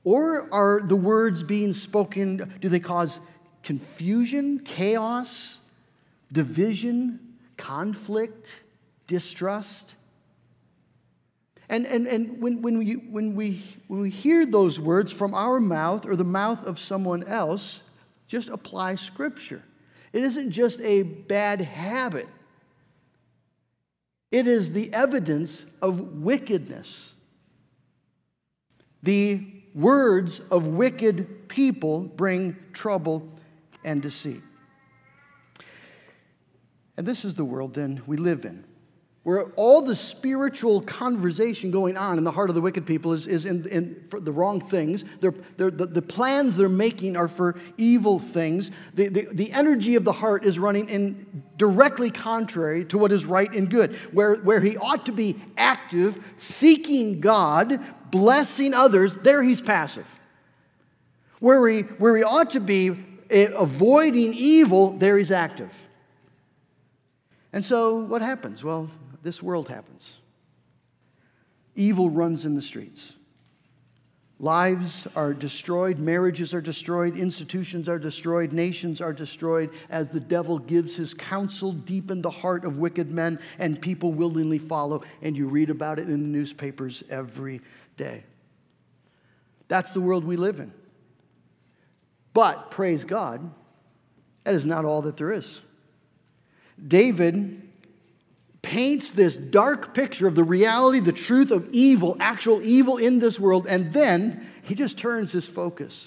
Or 0.05 0.53
are 0.53 0.81
the 0.81 0.97
words 0.97 1.43
being 1.43 1.73
spoken, 1.73 2.55
do 2.61 2.69
they 2.69 2.81
cause 2.81 3.21
confusion, 3.63 4.59
chaos, 4.61 5.59
division, 6.33 7.21
conflict, 7.57 8.53
distrust? 9.07 9.95
And, 11.69 11.87
and, 11.87 12.07
and 12.07 12.41
when, 12.41 12.61
when, 12.61 12.79
we, 12.79 12.95
when, 12.95 13.35
we, 13.35 13.63
when 13.89 14.01
we 14.01 14.11
hear 14.11 14.45
those 14.45 14.81
words 14.81 15.13
from 15.13 15.35
our 15.35 15.61
mouth 15.61 16.05
or 16.07 16.17
the 16.17 16.25
mouth 16.25 16.65
of 16.67 16.79
someone 16.79 17.25
else, 17.25 17.83
just 18.27 18.49
apply 18.49 18.97
Scripture. 18.97 19.63
It 20.13 20.23
isn't 20.23 20.51
just 20.51 20.81
a 20.81 21.03
bad 21.03 21.61
habit, 21.61 22.29
it 24.31 24.47
is 24.47 24.73
the 24.73 24.93
evidence 24.93 25.65
of 25.81 26.23
wickedness. 26.23 27.13
The 29.03 29.45
words 29.75 30.41
of 30.51 30.69
wicked 30.69 31.49
people 31.49 32.03
bring 32.03 32.57
trouble 32.73 33.29
and 33.85 34.01
deceit. 34.01 34.43
And 36.97 37.07
this 37.07 37.25
is 37.25 37.35
the 37.35 37.45
world 37.45 37.75
then 37.75 38.03
we 38.07 38.17
live 38.17 38.45
in 38.45 38.65
where 39.25 39.45
all 39.55 39.83
the 39.83 39.95
spiritual 39.95 40.81
conversation 40.81 41.71
going 41.71 41.97
on 41.97 42.19
in 42.19 42.25
the 42.25 42.31
heart 42.31 42.49
of 42.49 42.57
the 42.57 42.61
wicked 42.61 42.85
people 42.85 43.13
is, 43.13 43.29
is 43.29 43.45
in, 43.45 43.69
in 43.69 44.05
for 44.09 44.19
the 44.19 44.33
wrong 44.33 44.61
things. 44.61 45.05
They're, 45.21 45.35
they're, 45.57 45.71
the, 45.71 45.87
the 45.87 46.03
plans 46.03 46.57
they're 46.57 46.69
making 46.69 47.17
are 47.17 47.29
for 47.29 47.55
evil 47.77 48.19
things. 48.19 48.73
The, 48.95 49.09
the, 49.09 49.29
the 49.31 49.53
energy 49.53 49.95
of 49.95 50.03
the 50.03 50.13
heart 50.13 50.45
is 50.45 50.59
running 50.59 50.89
in 50.89 51.45
directly 51.57 52.11
contrary 52.11 52.85
to 52.87 52.99
what 52.99 53.13
is 53.13 53.25
right 53.25 53.53
and 53.53 53.71
good. 53.71 53.95
Where, 54.11 54.37
where 54.37 54.61
he 54.61 54.77
ought 54.77 55.07
to 55.07 55.13
be 55.13 55.37
active, 55.57 56.25
seeking 56.37 57.21
God, 57.21 57.81
blessing 58.11 58.75
others, 58.75 59.17
there 59.19 59.43
he's 59.43 59.61
passive. 59.61 60.09
Where 61.39 61.69
he, 61.69 61.83
where 61.83 62.17
he 62.17 62.25
ought 62.25 62.51
to 62.51 62.61
be 62.61 62.91
eh, 63.31 63.51
avoiding 63.55 64.35
evil, 64.35 64.99
there 64.99 65.17
he's 65.17 65.31
active. 65.31 65.89
And 67.53 67.65
so 67.65 67.97
what 67.97 68.23
happens? 68.23 68.65
Well, 68.65 68.91
this 69.23 69.43
world 69.43 69.69
happens. 69.69 70.17
Evil 71.75 72.11
runs 72.11 72.45
in 72.45 72.55
the 72.55 72.63
streets. 72.63 73.15
Lives 74.39 75.07
are 75.15 75.33
destroyed, 75.33 76.01
marriages 76.01 76.53
are 76.53 76.61
destroyed, 76.61 77.17
institutions 77.17 77.89
are 77.89 77.99
destroyed, 77.99 78.53
nations 78.53 79.01
are 79.01 79.13
destroyed 79.13 79.71
as 79.89 80.11
the 80.11 80.19
devil 80.19 80.59
gives 80.59 80.97
his 80.97 81.15
counsel 81.15 81.71
deep 81.71 82.11
in 82.11 82.21
the 82.21 82.31
heart 82.31 82.65
of 82.65 82.79
wicked 82.79 83.13
men, 83.13 83.39
and 83.61 83.81
people 83.81 84.13
willingly 84.13 84.59
follow, 84.59 85.01
and 85.23 85.37
you 85.37 85.47
read 85.47 85.71
about 85.71 86.01
it 86.01 86.09
in 86.09 86.21
the 86.21 86.27
newspapers 86.27 87.05
every 87.09 87.61
day. 87.97 88.25
That's 89.69 89.93
the 89.93 90.01
world 90.01 90.25
we 90.25 90.37
live 90.37 90.59
in. 90.59 90.73
But, 92.35 92.73
praise 92.73 93.05
God, 93.05 93.49
that 94.43 94.55
is 94.55 94.67
not 94.67 94.85
all 94.85 95.03
that 95.03 95.17
there 95.17 95.31
is. 95.31 95.61
David 96.87 97.71
paints 98.63 99.11
this 99.11 99.37
dark 99.37 99.93
picture 99.93 100.27
of 100.27 100.35
the 100.35 100.45
reality, 100.45 101.01
the 101.01 101.13
truth 101.13 101.51
of 101.51 101.69
evil, 101.73 102.17
actual 102.21 102.63
evil 102.63 102.97
in 102.97 103.19
this 103.19 103.39
world, 103.39 103.67
and 103.67 103.93
then 103.93 104.47
he 104.63 104.75
just 104.75 104.97
turns 104.97 105.33
his 105.33 105.47
focus 105.47 106.07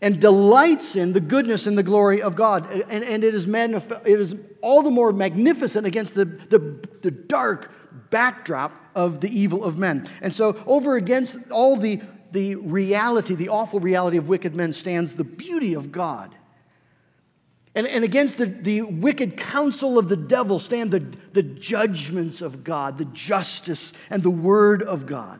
and 0.00 0.20
delights 0.20 0.96
in 0.96 1.12
the 1.12 1.20
goodness 1.20 1.66
and 1.66 1.76
the 1.76 1.82
glory 1.82 2.22
of 2.22 2.36
God. 2.36 2.70
And, 2.70 3.04
and 3.04 3.24
it, 3.24 3.34
is 3.34 3.46
magnif- 3.46 4.06
it 4.06 4.20
is 4.20 4.34
all 4.60 4.82
the 4.82 4.90
more 4.90 5.12
magnificent 5.12 5.86
against 5.86 6.14
the, 6.14 6.24
the, 6.24 6.58
the 7.02 7.10
dark 7.10 7.70
backdrop 8.10 8.72
of 8.94 9.20
the 9.20 9.28
evil 9.28 9.64
of 9.64 9.76
men. 9.76 10.08
And 10.22 10.32
so, 10.32 10.62
over 10.66 10.96
against 10.96 11.36
all 11.50 11.76
the, 11.76 12.00
the 12.32 12.56
reality, 12.56 13.34
the 13.34 13.48
awful 13.48 13.80
reality 13.80 14.16
of 14.16 14.28
wicked 14.28 14.54
men, 14.54 14.72
stands 14.72 15.14
the 15.14 15.24
beauty 15.24 15.74
of 15.74 15.90
God. 15.90 16.34
And, 17.78 17.86
and 17.86 18.02
against 18.02 18.38
the, 18.38 18.46
the 18.46 18.82
wicked 18.82 19.36
counsel 19.36 19.98
of 19.98 20.08
the 20.08 20.16
devil 20.16 20.58
stand 20.58 20.90
the, 20.90 21.06
the 21.32 21.44
judgments 21.44 22.40
of 22.40 22.64
God, 22.64 22.98
the 22.98 23.04
justice 23.04 23.92
and 24.10 24.20
the 24.20 24.30
word 24.30 24.82
of 24.82 25.06
God. 25.06 25.38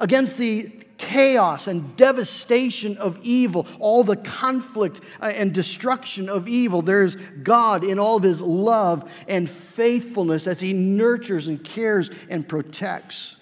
Against 0.00 0.38
the 0.38 0.72
chaos 0.98 1.68
and 1.68 1.94
devastation 1.94 2.96
of 2.96 3.16
evil, 3.22 3.68
all 3.78 4.02
the 4.02 4.16
conflict 4.16 5.02
uh, 5.20 5.26
and 5.26 5.54
destruction 5.54 6.28
of 6.28 6.48
evil, 6.48 6.82
there's 6.82 7.14
God 7.14 7.84
in 7.84 8.00
all 8.00 8.16
of 8.16 8.24
his 8.24 8.40
love 8.40 9.08
and 9.28 9.48
faithfulness 9.48 10.48
as 10.48 10.58
he 10.58 10.72
nurtures 10.72 11.46
and 11.46 11.62
cares 11.62 12.10
and 12.28 12.48
protects. 12.48 13.36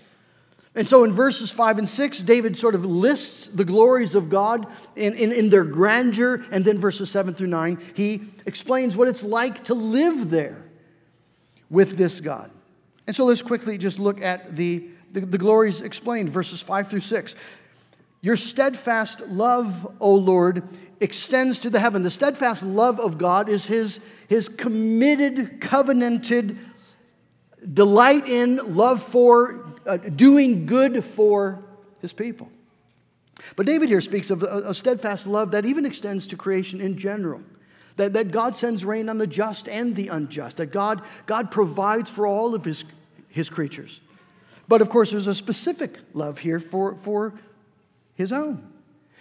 And 0.74 0.86
so 0.86 1.02
in 1.02 1.12
verses 1.12 1.50
5 1.50 1.78
and 1.78 1.88
6, 1.88 2.22
David 2.22 2.56
sort 2.56 2.76
of 2.76 2.84
lists 2.84 3.48
the 3.52 3.64
glories 3.64 4.14
of 4.14 4.30
God 4.30 4.66
in, 4.94 5.14
in, 5.14 5.32
in, 5.32 5.50
their 5.50 5.64
grandeur. 5.64 6.44
And 6.52 6.64
then 6.64 6.78
verses 6.78 7.10
7 7.10 7.34
through 7.34 7.48
9, 7.48 7.80
he 7.94 8.22
explains 8.46 8.96
what 8.96 9.08
it's 9.08 9.24
like 9.24 9.64
to 9.64 9.74
live 9.74 10.30
there 10.30 10.62
with 11.70 11.96
this 11.96 12.20
God. 12.20 12.52
And 13.08 13.16
so 13.16 13.24
let's 13.24 13.42
quickly 13.42 13.78
just 13.78 13.98
look 13.98 14.22
at 14.22 14.54
the, 14.54 14.86
the, 15.12 15.20
the 15.20 15.38
glories 15.38 15.80
explained, 15.80 16.28
verses 16.30 16.62
5 16.62 16.88
through 16.88 17.00
6. 17.00 17.34
Your 18.22 18.36
steadfast 18.36 19.20
love, 19.22 19.96
O 19.98 20.14
Lord, 20.14 20.62
extends 21.00 21.58
to 21.60 21.70
the 21.70 21.80
heaven. 21.80 22.04
The 22.04 22.10
steadfast 22.10 22.62
love 22.62 23.00
of 23.00 23.18
God 23.18 23.48
is 23.48 23.66
his, 23.66 23.98
his 24.28 24.48
committed, 24.48 25.60
covenanted 25.60 26.58
delight 27.74 28.28
in, 28.28 28.74
love 28.76 29.02
for, 29.02 29.69
uh, 29.90 29.96
doing 29.96 30.66
good 30.66 31.04
for 31.04 31.64
his 32.00 32.12
people. 32.12 32.48
But 33.56 33.66
David 33.66 33.88
here 33.88 34.00
speaks 34.00 34.30
of 34.30 34.44
a, 34.44 34.62
a, 34.66 34.74
steadfast 34.74 35.26
love 35.26 35.50
that 35.50 35.66
even 35.66 35.84
extends 35.84 36.28
to 36.28 36.36
creation 36.36 36.80
in 36.80 36.96
general. 36.96 37.42
That, 37.96 38.12
that 38.12 38.30
God 38.30 38.56
sends 38.56 38.84
rain 38.84 39.08
on 39.08 39.18
the 39.18 39.26
just 39.26 39.68
and 39.68 39.96
the 39.96 40.08
unjust, 40.08 40.58
that 40.58 40.66
God, 40.66 41.02
God 41.26 41.50
provides 41.50 42.08
for 42.08 42.24
all 42.24 42.54
of 42.54 42.64
his, 42.64 42.84
his 43.28 43.50
creatures. 43.50 44.00
But 44.68 44.80
of 44.80 44.88
course, 44.88 45.10
there's 45.10 45.26
a 45.26 45.34
specific 45.34 45.98
love 46.14 46.38
here 46.38 46.60
for, 46.60 46.94
for 46.94 47.34
his 48.14 48.30
own. 48.30 48.70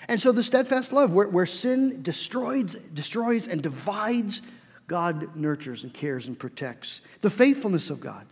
And 0.08 0.22
so 0.22 0.32
the 0.32 0.44
steadfast 0.44 0.94
love, 0.94 1.14
where, 1.14 1.28
where 1.28 1.48
sin 1.48 2.04
destroys, 2.04 2.76
destroys 2.94 3.48
and 3.48 3.62
divides, 3.62 4.44
God 4.88 5.36
nurtures 5.36 5.84
and 5.84 5.92
cares 5.92 6.28
and 6.28 6.38
protects. 6.38 7.02
The 7.22 7.30
faithfulness 7.32 7.90
of 7.90 8.00
God 8.00 8.28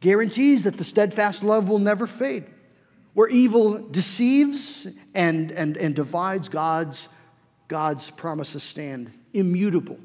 guarantees 0.00 0.64
that 0.64 0.76
the 0.76 0.84
steadfast 0.84 1.42
love 1.42 1.68
will 1.68 1.78
never 1.78 2.06
fade. 2.06 2.44
Where 3.14 3.28
evil 3.28 3.78
deceives 3.78 4.86
and, 5.14 5.50
and, 5.50 5.76
and 5.76 5.94
divides, 5.94 6.48
God's, 6.48 7.08
God's 7.68 8.10
promises 8.10 8.62
stand 8.62 9.10
immutable. 9.32 9.98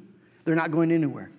They're 0.45 0.56
not 0.56 0.71
going 0.71 0.91
anywhere. 0.91 1.30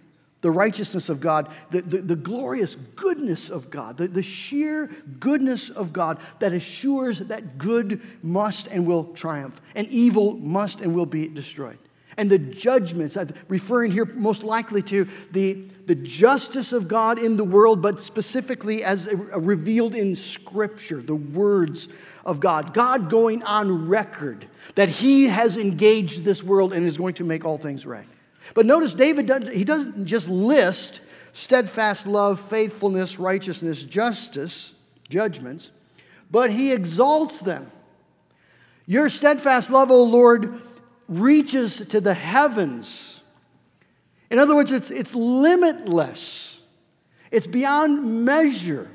The 0.43 0.51
righteousness 0.51 1.09
of 1.09 1.21
God, 1.21 1.51
the, 1.71 1.83
the, 1.83 1.99
the 1.99 2.17
glorious 2.17 2.77
goodness 2.97 3.49
of 3.49 3.71
God, 3.71 3.97
the, 3.97 4.09
the 4.09 4.23
sheer 4.23 4.91
goodness 5.21 5.71
of 5.71 5.93
God 5.93 6.19
that 6.41 6.53
assures 6.53 7.21
that 7.21 7.59
good 7.59 8.03
must 8.23 8.67
and 8.67 8.85
will 8.85 9.05
triumph, 9.15 9.61
and 9.77 9.87
evil 9.89 10.35
must 10.35 10.81
and 10.81 10.95
will 10.95 11.07
be 11.07 11.29
destroyed 11.29 11.79
and 12.17 12.31
the 12.31 12.39
judgments, 12.39 13.17
uh, 13.17 13.27
referring 13.49 13.91
here 13.91 14.05
most 14.05 14.43
likely 14.43 14.83
to 14.83 15.09
the, 15.33 15.55
the 15.87 15.95
justice 15.95 16.73
of 16.73 16.89
God 16.89 17.19
in 17.19 17.37
the 17.37 17.45
world, 17.45 17.81
but 17.83 18.03
specifically 18.03 18.85
as 18.85 19.09
revealed 19.37 19.95
in 19.95 20.17
Scripture, 20.17 21.01
the 21.01 21.15
words 21.15 21.89
of 22.25 22.41
God. 22.41 22.75
God 22.75 23.11
going 23.11 23.43
on 23.43 23.89
record 23.89 24.47
that 24.75 24.89
He 24.89 25.27
has 25.29 25.57
engaged 25.57 26.25
this 26.25 26.43
world 26.43 26.73
and 26.73 26.87
is 26.87 26.97
going 26.97 27.15
to 27.15 27.25
make 27.25 27.45
all 27.45 27.59
things 27.59 27.87
right. 27.87 28.07
But 28.55 28.67
notice 28.67 28.95
David, 28.95 29.51
he 29.51 29.65
doesn't 29.65 30.07
just 30.07 30.29
list 30.29 31.01
steadfast 31.33 32.07
love, 32.07 32.41
faithfulness, 32.41 33.19
righteousness, 33.19 33.83
justice, 33.83 34.75
judgments, 35.09 35.71
but 36.31 36.51
he 36.51 36.73
exalts 36.73 37.39
them. 37.39 37.71
Your 38.87 39.09
steadfast 39.09 39.71
love, 39.71 39.91
O 39.91 40.03
Lord, 40.03 40.61
reaches 41.19 41.79
to 41.79 42.01
the 42.01 42.15
heavens. 42.15 43.21
In 44.31 44.39
other 44.39 44.55
words, 44.55 44.71
it's, 44.71 44.91
it's 44.91 45.15
limitless, 45.15 46.61
it's 47.31 47.47
beyond 47.47 48.25
measure. 48.25 48.91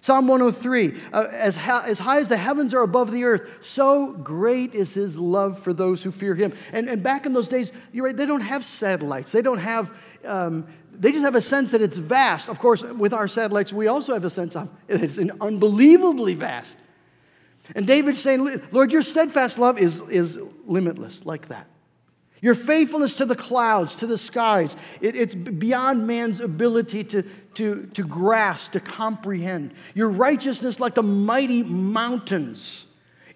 Psalm 0.00 0.26
103 0.26 0.94
uh, 1.12 1.26
as, 1.32 1.54
ha- 1.54 1.82
as 1.84 1.98
high 1.98 2.18
as 2.18 2.30
the 2.30 2.36
heavens 2.36 2.72
are 2.72 2.80
above 2.80 3.12
the 3.12 3.24
earth, 3.24 3.46
so 3.60 4.12
great 4.12 4.74
is 4.74 4.94
his 4.94 5.18
love 5.18 5.58
for 5.58 5.74
those 5.74 6.02
who 6.02 6.10
fear 6.10 6.34
him. 6.34 6.54
And, 6.72 6.88
and 6.88 7.02
back 7.02 7.26
in 7.26 7.34
those 7.34 7.46
days, 7.46 7.72
you're 7.92 8.06
right, 8.06 8.16
they 8.16 8.24
don't 8.24 8.40
have 8.40 8.64
satellites. 8.64 9.32
They 9.32 9.42
don't 9.42 9.58
have, 9.58 9.92
um, 10.24 10.66
they 10.94 11.12
just 11.12 11.24
have 11.24 11.34
a 11.34 11.42
sense 11.42 11.72
that 11.72 11.82
it's 11.82 11.98
vast. 11.98 12.48
Of 12.48 12.58
course, 12.58 12.82
with 12.82 13.12
our 13.12 13.28
satellites, 13.28 13.70
we 13.70 13.88
also 13.88 14.14
have 14.14 14.24
a 14.24 14.30
sense 14.30 14.56
of 14.56 14.70
it's 14.88 15.18
an 15.18 15.32
unbelievably 15.42 16.34
vast. 16.34 16.74
And 17.74 17.86
David's 17.86 18.20
saying, 18.20 18.62
Lord, 18.72 18.92
your 18.92 19.02
steadfast 19.02 19.58
love 19.58 19.78
is, 19.78 20.00
is 20.08 20.38
limitless, 20.66 21.24
like 21.24 21.48
that. 21.48 21.66
Your 22.40 22.54
faithfulness 22.54 23.14
to 23.14 23.24
the 23.24 23.34
clouds, 23.34 23.96
to 23.96 24.06
the 24.06 24.18
skies, 24.18 24.76
it, 25.00 25.16
it's 25.16 25.34
beyond 25.34 26.06
man's 26.06 26.40
ability 26.40 27.04
to, 27.04 27.22
to, 27.54 27.86
to 27.86 28.02
grasp, 28.04 28.72
to 28.72 28.80
comprehend. 28.80 29.74
Your 29.94 30.08
righteousness, 30.08 30.78
like 30.78 30.94
the 30.94 31.02
mighty 31.02 31.64
mountains, 31.64 32.86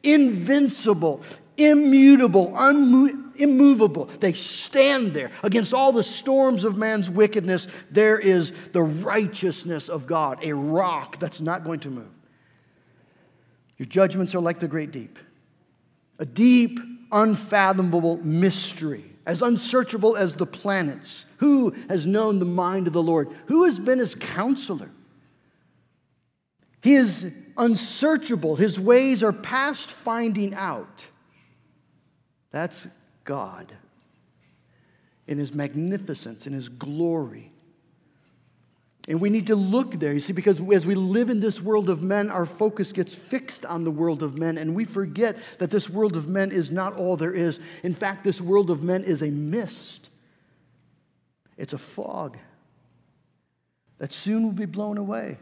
invincible, 0.05 1.23
immutable, 1.57 2.53
unmo- 2.53 3.33
immovable. 3.37 4.07
They 4.21 4.35
stand 4.35 5.15
there 5.15 5.33
against 5.43 5.75
all 5.75 5.91
the 5.91 6.05
storms 6.05 6.63
of 6.63 6.77
man's 6.77 7.11
wickedness. 7.11 7.67
There 7.91 8.19
is 8.19 8.53
the 8.71 8.83
righteousness 8.83 9.89
of 9.89 10.07
God, 10.07 10.39
a 10.43 10.53
rock 10.55 11.19
that's 11.19 11.41
not 11.41 11.65
going 11.65 11.81
to 11.81 11.91
move. 11.91 12.11
Your 13.83 13.89
judgments 13.89 14.33
are 14.37 14.41
like 14.41 14.61
the 14.61 14.69
great 14.69 14.93
deep, 14.93 15.19
a 16.21 16.25
deep, 16.25 16.79
unfathomable 17.11 18.19
mystery, 18.19 19.05
as 19.27 19.43
unsearchable 19.43 20.15
as 20.15 20.37
the 20.37 20.47
planets. 20.47 21.27
Who 21.39 21.75
has 21.89 22.07
known 22.07 22.39
the 22.39 22.45
mind 22.45 22.87
of 22.87 22.93
the 22.93 23.03
Lord? 23.03 23.31
Who 23.47 23.65
has 23.65 23.81
been 23.81 23.99
his 23.99 24.15
counselor? 24.15 24.89
He 26.81 26.95
is 26.95 27.29
unsearchable, 27.59 28.55
his 28.55 28.79
ways 28.79 29.25
are 29.25 29.33
past 29.33 29.91
finding 29.91 30.55
out. 30.55 31.05
That's 32.53 32.87
God 33.25 33.73
in 35.27 35.39
his 35.39 35.53
magnificence, 35.53 36.47
in 36.47 36.53
his 36.53 36.69
glory. 36.69 37.52
And 39.09 39.21
we 39.21 39.31
need 39.31 39.49
to 39.49 39.57
look 39.57 39.99
there, 39.99 40.13
you 40.13 40.21
see, 40.21 40.33
because 40.33 40.61
as 40.73 40.87
we 40.87 40.95
live 40.95 41.29
in 41.29 41.41
this 41.41 41.61
world 41.61 41.91
of 41.91 42.03
men, 42.03 42.31
our 42.31 42.47
focus 42.47 42.93
gets 42.93 43.13
fixed 43.13 43.67
on 43.67 43.83
the 43.83 43.91
world 43.91 44.23
of 44.23 44.39
men, 44.39 44.59
and 44.59 44.77
we 44.77 44.85
forget 44.85 45.37
that 45.59 45.71
this 45.71 45.91
world 45.91 46.17
of 46.17 46.29
men 46.29 46.53
is 46.53 46.71
not 46.71 46.95
all 46.95 47.17
there 47.17 47.33
is. 47.33 47.59
In 47.83 47.95
fact, 47.95 48.23
this 48.23 48.41
world 48.41 48.71
of 48.71 48.85
men 48.85 49.03
is 49.03 49.23
a 49.23 49.31
mist, 49.31 50.11
it's 51.57 51.73
a 51.73 51.79
fog 51.79 52.39
that 53.99 54.13
soon 54.13 54.45
will 54.45 54.53
be 54.53 54.67
blown 54.67 54.99
away. 54.99 55.39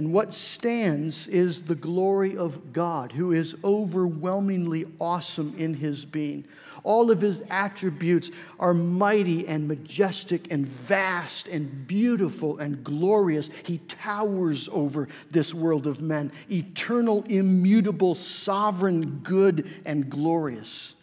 And 0.00 0.14
what 0.14 0.32
stands 0.32 1.26
is 1.26 1.62
the 1.62 1.74
glory 1.74 2.34
of 2.34 2.72
God, 2.72 3.12
who 3.12 3.32
is 3.32 3.54
overwhelmingly 3.62 4.86
awesome 4.98 5.54
in 5.58 5.74
his 5.74 6.06
being. 6.06 6.46
All 6.84 7.10
of 7.10 7.20
his 7.20 7.42
attributes 7.50 8.30
are 8.58 8.72
mighty 8.72 9.46
and 9.46 9.68
majestic 9.68 10.50
and 10.50 10.64
vast 10.66 11.48
and 11.48 11.86
beautiful 11.86 12.60
and 12.60 12.82
glorious. 12.82 13.50
He 13.66 13.76
towers 13.88 14.70
over 14.72 15.06
this 15.30 15.52
world 15.52 15.86
of 15.86 16.00
men, 16.00 16.32
eternal, 16.50 17.22
immutable, 17.28 18.14
sovereign, 18.14 19.20
good, 19.22 19.68
and 19.84 20.08
glorious. 20.08 20.94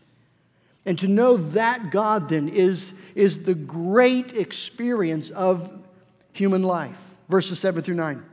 And 0.87 0.97
to 0.97 1.07
know 1.07 1.37
that 1.37 1.91
God 1.91 2.29
then 2.29 2.49
is, 2.49 2.93
is 3.13 3.43
the 3.43 3.53
great 3.53 4.33
experience 4.33 5.29
of 5.29 5.71
human 6.33 6.63
life. 6.63 7.11
Verses 7.29 7.59
7 7.59 7.83
through 7.83 7.93
9. 7.93 8.25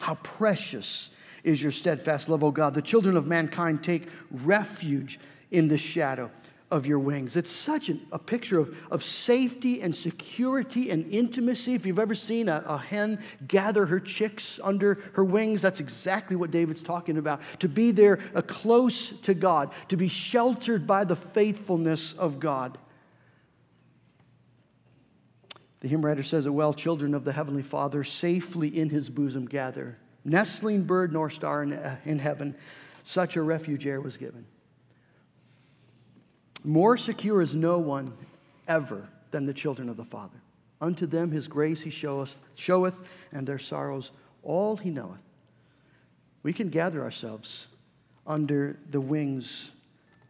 How 0.00 0.14
precious 0.16 1.10
is 1.44 1.62
your 1.62 1.72
steadfast 1.72 2.28
love, 2.28 2.42
O 2.42 2.50
God. 2.50 2.74
The 2.74 2.82
children 2.82 3.16
of 3.16 3.26
mankind 3.26 3.82
take 3.82 4.08
refuge 4.30 5.18
in 5.50 5.68
the 5.68 5.78
shadow 5.78 6.30
of 6.70 6.84
your 6.84 6.98
wings. 6.98 7.36
It's 7.36 7.50
such 7.50 7.88
an, 7.88 8.04
a 8.10 8.18
picture 8.18 8.58
of, 8.58 8.76
of 8.90 9.04
safety 9.04 9.80
and 9.80 9.94
security 9.94 10.90
and 10.90 11.06
intimacy. 11.12 11.74
If 11.74 11.86
you've 11.86 12.00
ever 12.00 12.16
seen 12.16 12.48
a, 12.48 12.64
a 12.66 12.76
hen 12.76 13.22
gather 13.46 13.86
her 13.86 14.00
chicks 14.00 14.58
under 14.62 14.94
her 15.12 15.24
wings, 15.24 15.62
that's 15.62 15.78
exactly 15.78 16.34
what 16.34 16.50
David's 16.50 16.82
talking 16.82 17.18
about. 17.18 17.40
To 17.60 17.68
be 17.68 17.92
there 17.92 18.18
uh, 18.34 18.42
close 18.42 19.10
to 19.22 19.34
God, 19.34 19.72
to 19.88 19.96
be 19.96 20.08
sheltered 20.08 20.86
by 20.86 21.04
the 21.04 21.16
faithfulness 21.16 22.14
of 22.14 22.40
God. 22.40 22.78
The 25.86 25.90
hymn 25.90 26.04
writer 26.04 26.24
says 26.24 26.46
it 26.46 26.50
well 26.50 26.74
children 26.74 27.14
of 27.14 27.22
the 27.22 27.32
Heavenly 27.32 27.62
Father 27.62 28.02
safely 28.02 28.76
in 28.76 28.88
his 28.88 29.08
bosom 29.08 29.46
gather. 29.46 29.96
Nestling 30.24 30.82
bird 30.82 31.12
nor 31.12 31.30
star 31.30 31.62
in, 31.62 31.74
uh, 31.74 31.94
in 32.04 32.18
heaven, 32.18 32.56
such 33.04 33.36
a 33.36 33.42
refuge 33.42 33.86
e'er 33.86 34.00
was 34.00 34.16
given. 34.16 34.44
More 36.64 36.96
secure 36.96 37.40
is 37.40 37.54
no 37.54 37.78
one 37.78 38.12
ever 38.66 39.06
than 39.30 39.46
the 39.46 39.54
children 39.54 39.88
of 39.88 39.96
the 39.96 40.04
Father. 40.04 40.40
Unto 40.80 41.06
them 41.06 41.30
his 41.30 41.46
grace 41.46 41.82
he 41.82 41.90
showeth, 41.90 42.36
showeth, 42.56 42.98
and 43.30 43.46
their 43.46 43.60
sorrows 43.60 44.10
all 44.42 44.76
he 44.76 44.90
knoweth. 44.90 45.22
We 46.42 46.52
can 46.52 46.68
gather 46.68 47.00
ourselves 47.00 47.68
under 48.26 48.76
the 48.90 49.00
wings 49.00 49.70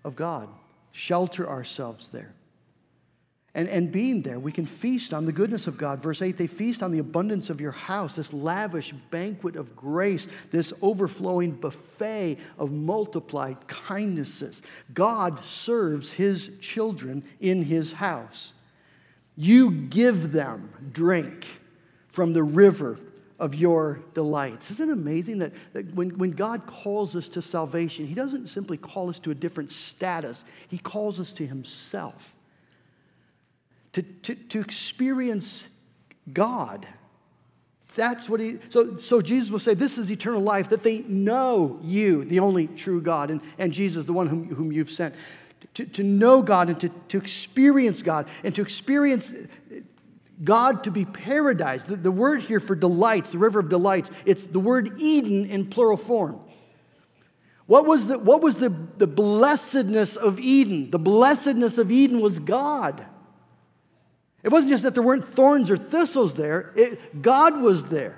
of 0.05 0.17
God, 0.17 0.51
shelter 0.93 1.49
ourselves 1.49 2.09
there. 2.09 2.35
And, 3.57 3.71
and 3.71 3.91
being 3.91 4.21
there, 4.21 4.39
we 4.39 4.53
can 4.53 4.67
feast 4.67 5.15
on 5.15 5.25
the 5.25 5.33
goodness 5.33 5.67
of 5.67 5.79
God. 5.79 6.03
Verse 6.03 6.21
8, 6.21 6.37
they 6.37 6.47
feast 6.47 6.83
on 6.83 6.93
the 6.93 6.99
abundance 6.99 7.49
of 7.49 7.59
your 7.59 7.73
house, 7.73 8.15
this 8.15 8.35
lavish 8.35 8.93
banquet 9.11 9.57
of 9.57 9.75
grace, 9.75 10.29
this 10.53 10.75
overflowing 10.83 11.53
buffet 11.53 12.37
of 12.59 12.71
multiplied 12.71 13.67
kindnesses. 13.67 14.61
God 14.93 15.43
serves 15.43 16.11
his 16.11 16.51
children 16.61 17.25
in 17.41 17.63
his 17.63 17.93
house. 17.93 18.53
You 19.37 19.71
give 19.71 20.33
them 20.33 20.69
drink 20.93 21.47
from 22.09 22.35
the 22.35 22.43
river 22.43 22.99
of 23.39 23.55
your 23.55 24.01
delights. 24.13 24.71
Isn't 24.71 24.91
it 24.91 24.93
amazing 24.93 25.39
that, 25.39 25.53
that 25.73 25.95
when, 25.95 26.11
when 26.19 26.33
God 26.33 26.67
calls 26.67 27.17
us 27.17 27.29
to 27.31 27.41
salvation, 27.41 28.07
He 28.07 28.15
doesn't 28.15 28.49
simply 28.49 28.77
call 28.79 29.11
us 29.11 29.19
to 29.21 29.31
a 29.31 29.35
different 29.35 29.71
status, 29.71 30.45
He 30.69 30.79
calls 30.79 31.21
us 31.21 31.35
to 31.35 31.47
Himself 31.47 32.36
to, 33.97 34.03
to, 34.03 34.35
to 34.35 34.61
experience 34.61 35.67
God. 36.31 36.87
That's 37.95 38.29
what 38.29 38.41
he, 38.41 38.59
so, 38.69 38.99
so 38.99 39.23
Jesus 39.23 39.51
will 39.51 39.59
say, 39.59 39.73
This 39.73 39.97
is 39.97 40.11
eternal 40.11 40.43
life, 40.43 40.69
that 40.69 40.83
they 40.83 40.99
know 40.99 41.81
you, 41.83 42.27
the 42.27 42.41
only 42.41 42.67
true 42.67 43.01
God, 43.01 43.31
and, 43.31 43.41
and 43.57 43.73
Jesus, 43.73 44.05
the 44.05 44.13
one 44.13 44.27
whom, 44.27 44.55
whom 44.55 44.71
you've 44.71 44.91
sent. 44.91 45.15
To, 45.75 45.87
to 45.87 46.03
know 46.03 46.43
God 46.43 46.69
and 46.69 46.79
to, 46.81 46.91
to 47.09 47.17
experience 47.17 48.03
God 48.03 48.29
and 48.45 48.55
to 48.55 48.61
experience 48.61 49.33
God 50.45 50.85
to 50.85 50.91
be 50.91 51.07
paradise. 51.07 51.85
The, 51.85 51.97
the 51.97 52.11
word 52.11 52.43
here 52.43 52.61
for 52.61 52.75
delights, 52.75 53.31
the 53.31 53.39
river 53.39 53.61
of 53.61 53.71
delights, 53.71 54.11
it's 54.27 54.45
the 54.45 54.61
word 54.61 54.93
Eden 54.99 55.47
in 55.47 55.71
plural 55.71 55.97
form. 55.97 56.39
What 57.65 57.87
was 57.87 58.09
the, 58.09 58.19
what 58.19 58.43
was 58.43 58.57
the, 58.57 58.69
the 58.99 59.07
blessedness 59.07 60.17
of 60.17 60.39
Eden? 60.39 60.91
The 60.91 60.99
blessedness 60.99 61.79
of 61.79 61.91
Eden 61.91 62.21
was 62.21 62.39
God. 62.39 63.07
It 64.47 64.53
wasn't 64.53 64.71
just 64.71 64.85
that 64.85 64.95
there 64.95 65.03
weren't 65.03 65.27
thorns 65.27 65.73
or 65.73 65.77
thistles 65.77 66.37
there, 66.37 66.73
it, 66.77 67.21
God 67.21 67.61
was 67.61 67.87
there. 67.87 68.17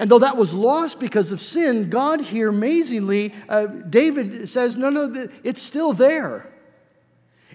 And 0.00 0.10
though 0.10 0.18
that 0.18 0.36
was 0.36 0.52
lost 0.52 0.98
because 0.98 1.30
of 1.30 1.40
sin, 1.40 1.88
God 1.88 2.20
here 2.20 2.48
amazingly, 2.48 3.32
uh, 3.48 3.66
David 3.66 4.48
says, 4.48 4.76
no, 4.76 4.90
no, 4.90 5.28
it's 5.44 5.62
still 5.62 5.92
there. 5.92 6.52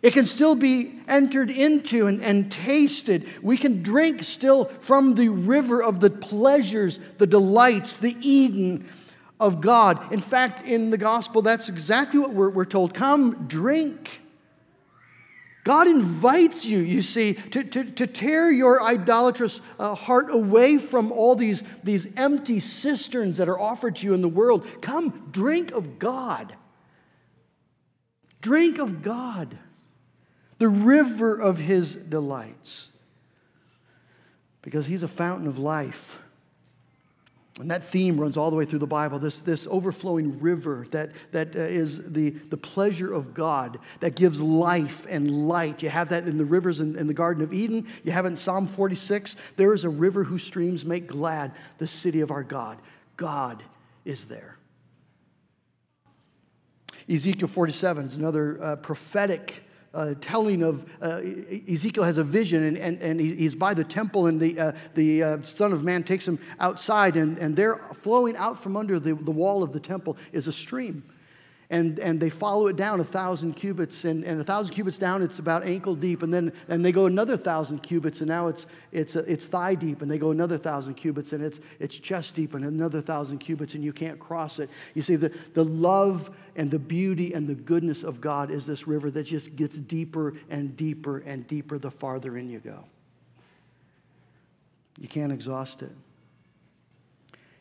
It 0.02 0.14
can 0.14 0.26
still 0.26 0.56
be 0.56 1.02
entered 1.06 1.52
into 1.52 2.08
and, 2.08 2.24
and 2.24 2.50
tasted. 2.50 3.28
We 3.42 3.58
can 3.58 3.84
drink 3.84 4.24
still 4.24 4.66
from 4.80 5.16
the 5.16 5.28
river 5.28 5.84
of 5.84 6.00
the 6.00 6.10
pleasures, 6.10 6.98
the 7.18 7.28
delights, 7.28 7.98
the 7.98 8.16
Eden 8.22 8.88
of 9.38 9.60
God. 9.60 10.14
In 10.14 10.22
fact, 10.22 10.66
in 10.66 10.92
the 10.92 10.98
gospel, 10.98 11.42
that's 11.42 11.68
exactly 11.68 12.22
what 12.22 12.32
we're, 12.32 12.52
we're 12.52 12.64
told. 12.64 12.94
Come, 12.94 13.48
drink. 13.50 14.22
God 15.64 15.88
invites 15.88 16.66
you, 16.66 16.80
you 16.80 17.02
see, 17.02 17.34
to, 17.34 17.64
to, 17.64 17.84
to 17.84 18.08
tear 18.08 18.52
your 18.52 18.82
idolatrous 18.82 19.62
uh, 19.78 19.94
heart 19.94 20.28
away 20.32 20.78
from 20.78 21.12
all 21.12 21.36
these, 21.36 21.62
these 21.84 22.08
empty 22.18 22.60
cisterns 22.60 23.38
that 23.38 23.48
are 23.48 23.60
offered 23.60 23.98
to 23.98 24.06
you 24.06 24.14
in 24.14 24.22
the 24.22 24.30
world. 24.30 24.66
Come, 24.82 25.30
drink 25.32 25.72
of 25.72 26.00
God. 26.00 26.56
Drink 28.42 28.80
of 28.80 29.04
God, 29.04 29.56
the 30.58 30.68
river 30.68 31.36
of 31.36 31.60
his 31.60 31.94
delights, 31.94 32.90
because 34.64 34.88
he's 34.88 35.04
a 35.04 35.08
fountain 35.08 35.48
of 35.48 35.60
life. 35.60 36.21
And 37.62 37.70
that 37.70 37.84
theme 37.84 38.20
runs 38.20 38.38
all 38.38 38.50
the 38.50 38.58
way 38.58 38.66
through 38.66 38.80
the 38.80 38.88
Bible 38.88 39.20
this, 39.20 39.40
this 39.40 39.68
overflowing 39.70 40.40
river 40.40 40.88
that, 40.90 41.12
that 41.32 41.56
uh, 41.56 41.60
is 41.60 42.02
the, 42.12 42.32
the 42.32 42.58
pleasure 42.58 43.14
of 43.14 43.36
God 43.36 43.78
that 44.00 44.16
gives 44.16 44.40
life 44.40 45.06
and 45.08 45.48
light. 45.48 45.84
You 45.84 45.90
have 45.90 46.10
that 46.10 46.28
in 46.28 46.40
the 46.40 46.46
rivers 46.46 46.80
in, 46.80 46.98
in 46.98 47.06
the 47.06 47.14
Garden 47.14 47.44
of 47.44 47.54
Eden. 47.54 47.88
You 48.04 48.12
have 48.12 48.26
it 48.26 48.30
in 48.30 48.36
Psalm 48.36 48.68
46. 48.68 49.36
There 49.58 49.74
is 49.74 49.84
a 49.84 49.90
river 49.90 50.24
whose 50.24 50.44
streams 50.44 50.84
make 50.84 51.08
glad 51.08 51.52
the 51.78 51.88
city 51.88 52.22
of 52.22 52.32
our 52.32 52.44
God. 52.44 52.80
God 53.16 53.62
is 54.06 54.26
there. 54.26 54.58
Ezekiel 57.08 57.48
47 57.48 58.06
is 58.06 58.16
another 58.16 58.62
uh, 58.62 58.76
prophetic 58.78 59.64
uh, 59.94 60.14
telling 60.22 60.64
of 60.64 60.86
uh, 61.02 61.22
Ezekiel 61.70 62.04
has 62.04 62.18
a 62.18 62.24
vision, 62.24 62.64
and, 62.64 62.78
and, 62.78 63.02
and 63.02 63.20
he's 63.20 63.56
by 63.56 63.74
the 63.74 63.84
temple, 63.84 64.28
and 64.28 64.40
the, 64.40 64.60
uh, 64.60 64.72
the 64.96 65.24
uh, 65.24 65.42
Son 65.42 65.74
of 65.74 65.84
Man 65.84 66.04
takes 66.04 66.28
him 66.28 66.40
outside, 66.60 67.18
and, 67.18 67.38
and 67.40 67.56
there, 67.56 67.76
flowing 67.94 68.36
out 68.38 68.58
from 68.58 68.78
under 68.78 69.00
the, 69.00 69.14
the 69.16 69.32
wall 69.32 69.64
of 69.64 69.74
the 69.74 69.80
temple, 69.80 70.18
is 70.32 70.48
a 70.48 70.54
stream 70.54 71.04
and, 71.72 72.00
and 72.00 72.20
they 72.20 72.30
follow 72.30 72.68
it 72.68 72.76
down 72.76 73.00
a 73.00 73.04
thousand 73.04 73.54
cubits 73.54 74.04
and, 74.04 74.26
and 74.26 74.42
a 74.42 74.44
thousand 74.44 74.74
cubits 74.74 74.98
down 74.98 75.24
it's 75.24 75.40
about 75.40 75.64
ankle 75.64 75.96
deep 75.96 76.22
and 76.22 76.32
then 76.32 76.52
and 76.68 76.84
they 76.84 76.92
go 76.92 77.06
another 77.06 77.38
thousand 77.38 77.80
cubits 77.80 78.20
and 78.20 78.28
now 78.28 78.50
it's 78.50 78.66
it's 78.92 79.16
uh, 79.16 79.24
it's 79.26 79.46
thigh 79.46 79.74
deep 79.74 80.02
and 80.02 80.12
they 80.12 80.18
go 80.18 80.32
another 80.32 80.58
thousand 80.58 80.96
cubits 80.96 81.32
and 81.32 81.42
it's 81.42 81.62
it's 81.80 81.96
chest 81.96 82.36
deep 82.36 82.54
and 82.54 82.66
another 82.66 83.02
thousand 83.02 83.38
cubits 83.38 83.74
and 83.74 83.84
you 83.84 83.94
can't 83.94 84.20
cross 84.20 84.60
it. 84.60 84.70
You 84.94 85.02
see 85.02 85.16
the, 85.16 85.34
the 85.54 85.64
love 85.64 86.30
and 86.58 86.70
the 86.70 86.78
beauty 86.78 87.34
and 87.34 87.48
the 87.48 87.56
goodness 87.56 88.04
of 88.04 88.20
god 88.20 88.52
is 88.52 88.66
this 88.66 88.86
river 88.86 89.10
that 89.10 89.24
just 89.24 89.56
gets 89.56 89.78
deeper 89.78 90.34
and 90.50 90.76
deeper 90.76 91.20
and 91.20 91.48
deeper 91.48 91.80
the 91.80 91.90
farther 91.90 92.38
in 92.38 92.50
you 92.50 92.60
go. 92.60 92.84
You 95.00 95.08
can't 95.08 95.32
exhaust 95.32 95.84
it. 95.84 95.92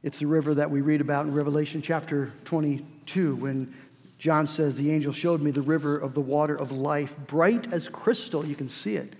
It's 0.02 0.18
the 0.18 0.26
river 0.26 0.54
that 0.54 0.70
we 0.70 0.80
read 0.80 1.00
about 1.00 1.26
in 1.26 1.34
Revelation 1.34 1.82
chapter 1.82 2.32
22 2.44 3.36
when 3.36 3.72
John 4.20 4.46
says, 4.46 4.76
The 4.76 4.92
angel 4.92 5.14
showed 5.14 5.40
me 5.40 5.50
the 5.50 5.62
river 5.62 5.96
of 5.96 6.12
the 6.12 6.20
water 6.20 6.54
of 6.54 6.72
life, 6.72 7.16
bright 7.26 7.72
as 7.72 7.88
crystal. 7.88 8.44
You 8.44 8.54
can 8.54 8.68
see 8.68 8.96
it. 8.96 9.16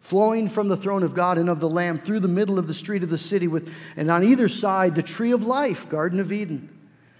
Flowing 0.00 0.48
from 0.48 0.68
the 0.68 0.76
throne 0.76 1.02
of 1.02 1.14
God 1.14 1.36
and 1.36 1.50
of 1.50 1.60
the 1.60 1.68
Lamb 1.68 1.98
through 1.98 2.20
the 2.20 2.28
middle 2.28 2.58
of 2.58 2.66
the 2.66 2.72
street 2.72 3.02
of 3.02 3.10
the 3.10 3.18
city, 3.18 3.46
with, 3.46 3.70
and 3.94 4.10
on 4.10 4.24
either 4.24 4.48
side, 4.48 4.94
the 4.94 5.02
tree 5.02 5.32
of 5.32 5.46
life, 5.46 5.86
Garden 5.90 6.18
of 6.18 6.32
Eden, 6.32 6.70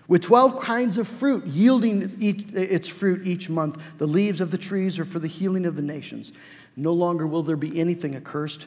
with 0.09 0.23
12 0.23 0.59
kinds 0.59 0.97
of 0.97 1.07
fruit, 1.07 1.45
yielding 1.45 2.17
each, 2.19 2.47
its 2.55 2.89
fruit 2.89 3.27
each 3.27 3.51
month. 3.51 3.79
The 3.99 4.07
leaves 4.07 4.41
of 4.41 4.51
the 4.51 4.57
trees 4.57 4.99
are 4.99 5.05
for 5.05 5.19
the 5.19 5.29
healing 5.29 5.67
of 5.67 5.77
the 5.77 5.83
nations. 5.83 6.33
No 6.77 6.95
longer 6.95 7.27
will 7.27 7.43
there 7.43 7.57
be 7.57 7.79
anything 7.79 8.17
accursed 8.17 8.67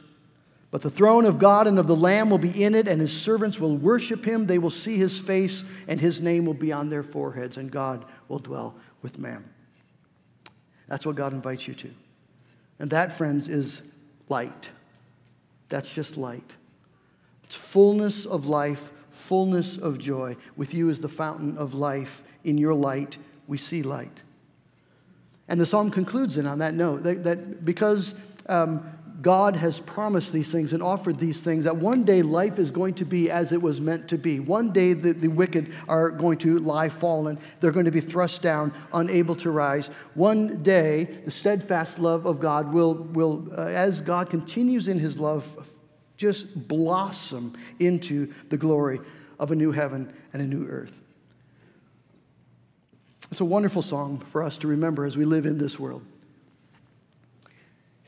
but 0.72 0.82
the 0.82 0.90
throne 0.90 1.26
of 1.26 1.38
God 1.38 1.68
and 1.68 1.78
of 1.78 1.86
the 1.86 1.96
Lamb 1.96 2.30
will 2.30 2.38
be 2.38 2.64
in 2.64 2.76
it, 2.76 2.88
and 2.88 3.02
his 3.02 3.12
servants 3.12 3.60
will 3.60 3.76
worship 3.76 4.24
him. 4.26 4.48
They 4.48 4.58
will 4.58 4.70
see 4.70 4.98
his 4.98 5.18
face, 5.18 5.66
and 5.90 6.00
his 6.00 6.22
name 6.22 6.46
will 6.46 6.54
be 6.54 6.72
on 6.72 6.90
their 6.90 7.04
foreheads, 7.04 7.58
and 7.58 7.70
God 7.70 8.06
will 8.30 8.40
dwell 8.40 8.76
with 9.02 9.20
man. 9.20 9.44
That's 10.88 11.06
what 11.06 11.16
God 11.16 11.34
invites 11.34 11.68
you 11.68 11.74
to. 11.76 11.90
And 12.80 12.90
that, 12.90 13.12
friends, 13.12 13.50
is 13.50 13.82
light. 14.30 14.70
That's 15.68 15.92
just 15.92 16.16
light. 16.16 16.50
It's 17.44 17.56
fullness 17.56 18.26
of 18.26 18.48
life, 18.48 18.92
fullness 19.12 19.78
of 19.78 19.98
joy. 20.00 20.38
With 20.56 20.74
you 20.74 20.88
is 20.88 21.02
the 21.02 21.10
fountain 21.10 21.58
of 21.58 21.74
life. 21.74 22.24
In 22.46 22.58
your 22.58 22.74
light, 22.74 23.18
we 23.48 23.58
see 23.58 23.84
light. 23.84 24.24
And 25.50 25.60
the 25.60 25.66
psalm 25.66 25.92
concludes 25.92 26.38
it 26.38 26.46
on 26.46 26.60
that 26.60 26.74
note 26.74 27.04
that, 27.04 27.26
that 27.26 27.66
because 27.66 28.16
um, 28.48 28.90
God 29.22 29.56
has 29.56 29.80
promised 29.80 30.34
these 30.34 30.52
things 30.52 30.74
and 30.74 30.82
offered 30.82 31.20
these 31.20 31.42
things, 31.42 31.66
that 31.66 31.76
one 31.76 32.04
day 32.04 32.22
life 32.22 32.58
is 32.58 32.72
going 32.72 32.96
to 32.96 33.06
be 33.06 33.30
as 33.30 33.52
it 33.52 33.62
was 33.62 33.80
meant 33.80 34.08
to 34.10 34.18
be. 34.18 34.40
One 34.40 34.72
day 34.72 34.94
the, 34.94 35.14
the 35.14 35.28
wicked 35.28 35.74
are 35.88 36.10
going 36.10 36.38
to 36.40 36.58
lie 36.58 36.90
fallen, 36.90 37.38
they're 37.60 37.72
going 37.72 37.86
to 37.86 37.92
be 37.92 38.02
thrust 38.02 38.42
down, 38.42 38.74
unable 38.94 39.36
to 39.38 39.52
rise. 39.52 39.90
One 40.16 40.64
day, 40.64 41.20
the 41.26 41.32
steadfast 41.32 42.00
love 42.00 42.26
of 42.26 42.40
God 42.40 42.74
will, 42.74 42.96
will 42.96 43.48
uh, 43.56 43.66
as 43.66 44.02
God 44.02 44.30
continues 44.30 44.88
in 44.88 44.98
his 44.98 45.20
love, 45.20 45.70
just 46.18 46.68
blossom 46.68 47.58
into 47.80 48.32
the 48.50 48.58
glory 48.58 49.00
of 49.40 49.52
a 49.52 49.56
new 49.56 49.72
heaven 49.72 50.12
and 50.34 50.42
a 50.42 50.46
new 50.46 50.68
earth. 50.68 50.94
It's 53.30 53.42
a 53.42 53.46
wonderful 53.46 53.82
song 53.82 54.20
for 54.20 54.44
us 54.44 54.58
to 54.60 54.68
remember 54.68 55.06
as 55.06 55.16
we 55.16 55.26
live 55.26 55.46
in 55.46 55.58
this 55.58 55.80
world. 55.80 56.04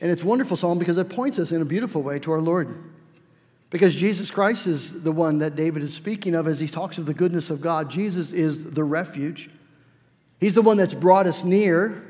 And 0.03 0.11
it's 0.11 0.21
a 0.21 0.25
wonderful 0.25 0.57
psalm 0.57 0.79
because 0.79 0.97
it 0.97 1.07
points 1.07 1.39
us 1.39 1.53
in 1.53 1.61
a 1.61 1.65
beautiful 1.65 2.03
way 2.03 2.19
to 2.19 2.33
our 2.33 2.41
Lord. 2.41 2.77
Because 3.69 3.95
Jesus 3.95 4.29
Christ 4.29 4.67
is 4.67 5.01
the 5.01 5.13
one 5.13 5.37
that 5.37 5.55
David 5.55 5.81
is 5.81 5.93
speaking 5.93 6.35
of 6.35 6.45
as 6.45 6.59
he 6.59 6.67
talks 6.67 6.97
of 6.97 7.05
the 7.05 7.13
goodness 7.13 7.49
of 7.49 7.61
God. 7.61 7.89
Jesus 7.89 8.33
is 8.33 8.65
the 8.71 8.83
refuge. 8.83 9.49
He's 10.41 10.55
the 10.55 10.61
one 10.61 10.75
that's 10.75 10.93
brought 10.93 11.25
us 11.25 11.45
near, 11.45 12.03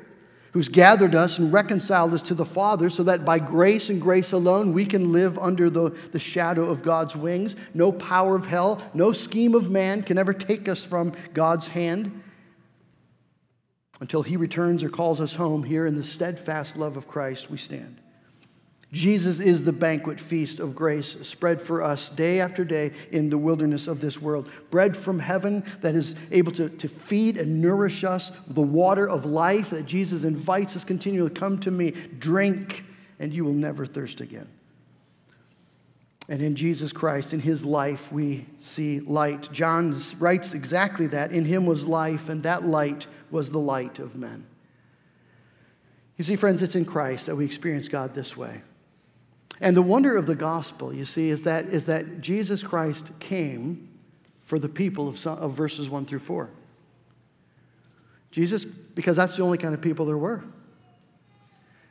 who's 0.53 0.69
gathered 0.69 1.13
us 1.13 1.37
and 1.37 1.53
reconciled 1.53 2.15
us 2.15 2.23
to 2.23 2.33
the 2.33 2.45
Father, 2.45 2.89
so 2.89 3.03
that 3.03 3.25
by 3.25 3.37
grace 3.37 3.89
and 3.89 4.01
grace 4.01 4.31
alone 4.31 4.73
we 4.73 4.87
can 4.87 5.13
live 5.13 5.37
under 5.37 5.69
the, 5.69 5.95
the 6.13 6.19
shadow 6.19 6.67
of 6.67 6.81
God's 6.81 7.15
wings. 7.15 7.55
No 7.75 7.91
power 7.91 8.35
of 8.35 8.47
hell, 8.47 8.81
no 8.95 9.11
scheme 9.11 9.53
of 9.53 9.69
man 9.69 10.01
can 10.01 10.17
ever 10.17 10.33
take 10.33 10.67
us 10.67 10.83
from 10.83 11.13
God's 11.35 11.67
hand 11.67 12.22
until 14.03 14.21
he 14.21 14.35
returns 14.35 14.83
or 14.83 14.89
calls 14.89 15.21
us 15.21 15.33
home. 15.33 15.63
Here 15.63 15.85
in 15.85 15.95
the 15.95 16.03
steadfast 16.03 16.75
love 16.75 16.97
of 16.97 17.07
Christ, 17.07 17.49
we 17.49 17.55
stand. 17.55 18.01
Jesus 18.91 19.39
is 19.39 19.63
the 19.63 19.71
banquet 19.71 20.19
feast 20.19 20.59
of 20.59 20.75
grace 20.75 21.15
spread 21.21 21.61
for 21.61 21.81
us 21.81 22.09
day 22.09 22.41
after 22.41 22.65
day 22.65 22.91
in 23.11 23.29
the 23.29 23.37
wilderness 23.37 23.87
of 23.87 24.01
this 24.01 24.21
world. 24.21 24.51
Bread 24.71 24.97
from 24.97 25.19
heaven 25.19 25.63
that 25.79 25.95
is 25.95 26.15
able 26.31 26.51
to, 26.51 26.67
to 26.67 26.89
feed 26.89 27.37
and 27.37 27.61
nourish 27.61 28.03
us, 28.03 28.33
the 28.47 28.61
water 28.61 29.07
of 29.07 29.23
life 29.23 29.69
that 29.69 29.85
Jesus 29.85 30.25
invites 30.25 30.75
us 30.75 30.83
continually 30.83 31.29
come 31.29 31.57
to 31.59 31.71
me, 31.71 31.91
drink, 32.19 32.83
and 33.19 33.33
you 33.33 33.45
will 33.45 33.53
never 33.53 33.85
thirst 33.85 34.19
again. 34.19 34.49
And 36.33 36.41
in 36.41 36.55
Jesus 36.55 36.91
Christ, 36.91 37.31
in 37.31 37.39
his 37.39 37.63
life, 37.63 38.11
we 38.11 38.47
see 38.59 39.01
light. 39.01 39.51
John 39.51 40.01
writes 40.17 40.53
exactly 40.55 41.05
that. 41.05 41.31
In 41.31 41.45
him 41.45 41.67
was 41.67 41.85
life, 41.85 42.27
and 42.27 42.41
that 42.41 42.65
light 42.65 43.05
was 43.29 43.51
the 43.51 43.59
light 43.59 43.99
of 43.99 44.15
men. 44.15 44.43
You 46.17 46.23
see, 46.23 46.35
friends, 46.35 46.63
it's 46.63 46.73
in 46.73 46.85
Christ 46.85 47.27
that 47.27 47.35
we 47.35 47.45
experience 47.45 47.87
God 47.87 48.15
this 48.15 48.35
way. 48.35 48.63
And 49.61 49.77
the 49.77 49.83
wonder 49.83 50.17
of 50.17 50.25
the 50.25 50.33
gospel, 50.33 50.91
you 50.91 51.05
see, 51.05 51.29
is 51.29 51.43
that, 51.43 51.65
is 51.65 51.85
that 51.85 52.19
Jesus 52.19 52.63
Christ 52.63 53.11
came 53.19 53.87
for 54.41 54.57
the 54.57 54.69
people 54.69 55.07
of, 55.07 55.27
of 55.27 55.53
verses 55.53 55.87
1 55.87 56.07
through 56.07 56.17
4. 56.17 56.49
Jesus, 58.31 58.65
because 58.65 59.17
that's 59.17 59.35
the 59.37 59.43
only 59.43 59.59
kind 59.59 59.75
of 59.75 59.81
people 59.81 60.07
there 60.07 60.17
were. 60.17 60.43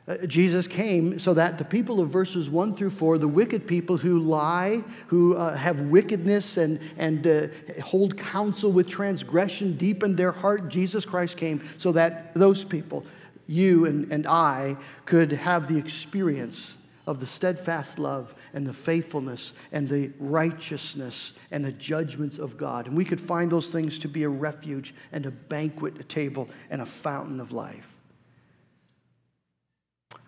Uh, 0.05 0.17
Jesus 0.27 0.67
came 0.67 1.17
so 1.17 1.33
that 1.33 1.57
the 1.57 1.63
people 1.63 2.01
of 2.01 2.09
verses 2.09 2.49
1 2.49 2.75
through 2.75 2.89
4, 2.89 3.17
the 3.17 3.27
wicked 3.27 3.65
people 3.65 3.95
who 3.95 4.19
lie, 4.19 4.83
who 5.07 5.37
uh, 5.37 5.55
have 5.55 5.79
wickedness 5.81 6.57
and, 6.57 6.79
and 6.97 7.25
uh, 7.25 7.47
hold 7.81 8.17
counsel 8.17 8.69
with 8.71 8.87
transgression 8.87 9.77
deep 9.77 10.03
in 10.03 10.15
their 10.15 10.33
heart, 10.33 10.67
Jesus 10.67 11.05
Christ 11.05 11.37
came 11.37 11.63
so 11.77 11.93
that 11.93 12.33
those 12.33 12.65
people, 12.65 13.05
you 13.47 13.85
and, 13.85 14.11
and 14.11 14.27
I, 14.27 14.75
could 15.05 15.31
have 15.31 15.69
the 15.69 15.77
experience 15.77 16.75
of 17.07 17.21
the 17.21 17.27
steadfast 17.27 17.97
love 17.97 18.33
and 18.53 18.67
the 18.67 18.73
faithfulness 18.73 19.53
and 19.71 19.87
the 19.87 20.11
righteousness 20.19 21.31
and 21.51 21.63
the 21.63 21.71
judgments 21.71 22.39
of 22.39 22.57
God. 22.57 22.87
And 22.87 22.97
we 22.97 23.05
could 23.05 23.21
find 23.21 23.49
those 23.49 23.69
things 23.69 23.97
to 23.99 24.09
be 24.09 24.23
a 24.23 24.29
refuge 24.29 24.93
and 25.13 25.25
a 25.25 25.31
banquet 25.31 26.09
table 26.09 26.49
and 26.69 26.81
a 26.81 26.85
fountain 26.85 27.39
of 27.39 27.53
life. 27.53 28.02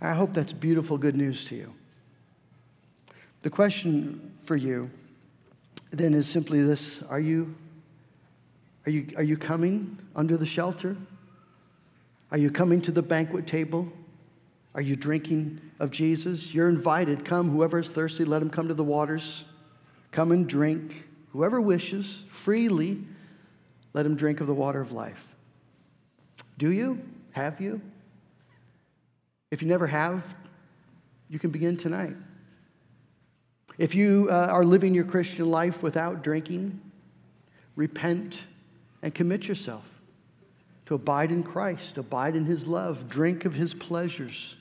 I 0.05 0.13
hope 0.13 0.33
that's 0.33 0.53
beautiful 0.53 0.99
good 0.99 1.15
news 1.15 1.45
to 1.45 1.55
you. 1.55 1.73
The 3.41 3.49
question 3.49 4.33
for 4.43 4.55
you 4.55 4.91
then 5.89 6.13
is 6.13 6.27
simply 6.27 6.61
this 6.61 7.01
Are 7.09 7.19
you, 7.19 7.55
are 8.85 8.91
you, 8.91 9.07
are 9.17 9.23
you 9.23 9.35
coming 9.35 9.97
under 10.15 10.37
the 10.37 10.45
shelter? 10.45 10.95
Are 12.31 12.37
you 12.37 12.51
coming 12.51 12.81
to 12.81 12.91
the 12.91 13.01
banquet 13.01 13.47
table? 13.47 13.91
Are 14.75 14.81
you 14.81 14.95
drinking 14.95 15.59
of 15.79 15.89
Jesus? 15.89 16.53
You're 16.53 16.69
invited. 16.69 17.25
Come, 17.25 17.49
whoever 17.49 17.79
is 17.79 17.87
thirsty, 17.87 18.25
let 18.25 18.43
him 18.43 18.49
come 18.51 18.67
to 18.67 18.73
the 18.75 18.83
waters. 18.83 19.43
Come 20.11 20.31
and 20.31 20.47
drink. 20.47 21.07
Whoever 21.31 21.59
wishes, 21.59 22.25
freely, 22.29 23.01
let 23.93 24.05
him 24.05 24.15
drink 24.15 24.39
of 24.39 24.45
the 24.45 24.53
water 24.53 24.81
of 24.81 24.91
life. 24.91 25.29
Do 26.59 26.71
you? 26.71 27.01
Have 27.31 27.59
you? 27.59 27.81
If 29.55 29.61
you 29.61 29.69
never 29.69 29.87
have, 29.87 30.35
you 31.29 31.39
can 31.39 31.49
begin 31.49 31.77
tonight. 31.77 32.17
If 33.77 33.95
you 33.95 34.27
uh, 34.29 34.47
are 34.51 34.65
living 34.65 34.93
your 34.93 35.05
Christian 35.05 35.49
life 35.49 35.81
without 35.81 36.25
drinking, 36.25 36.81
repent 37.77 38.43
and 39.01 39.15
commit 39.15 39.47
yourself 39.47 39.85
to 40.87 40.95
abide 40.95 41.31
in 41.31 41.41
Christ, 41.41 41.97
abide 41.97 42.35
in 42.35 42.43
His 42.43 42.67
love, 42.67 43.07
drink 43.07 43.45
of 43.45 43.53
His 43.53 43.73
pleasures. 43.73 44.57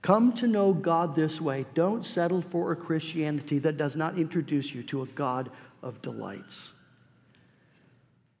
Come 0.00 0.32
to 0.34 0.46
know 0.46 0.72
God 0.72 1.16
this 1.16 1.40
way. 1.40 1.66
Don't 1.74 2.06
settle 2.06 2.40
for 2.40 2.70
a 2.70 2.76
Christianity 2.76 3.58
that 3.58 3.76
does 3.76 3.96
not 3.96 4.16
introduce 4.16 4.72
you 4.72 4.84
to 4.84 5.02
a 5.02 5.06
God 5.06 5.50
of 5.82 6.00
delights, 6.02 6.70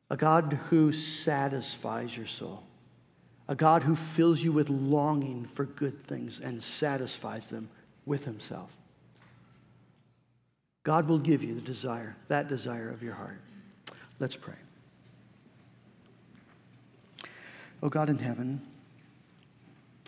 a 0.08 0.16
God 0.16 0.56
who 0.70 0.92
satisfies 0.92 2.16
your 2.16 2.28
soul 2.28 2.62
a 3.48 3.54
God 3.54 3.82
who 3.82 3.94
fills 3.94 4.40
you 4.40 4.52
with 4.52 4.68
longing 4.68 5.44
for 5.44 5.64
good 5.64 6.04
things 6.06 6.40
and 6.40 6.62
satisfies 6.62 7.48
them 7.48 7.68
with 8.04 8.24
himself. 8.24 8.70
God 10.82 11.08
will 11.08 11.18
give 11.18 11.42
you 11.42 11.54
the 11.54 11.60
desire, 11.60 12.16
that 12.28 12.48
desire 12.48 12.90
of 12.90 13.02
your 13.02 13.14
heart. 13.14 13.40
Let's 14.18 14.36
pray. 14.36 14.54
Oh 17.82 17.88
God 17.88 18.08
in 18.08 18.18
heaven, 18.18 18.60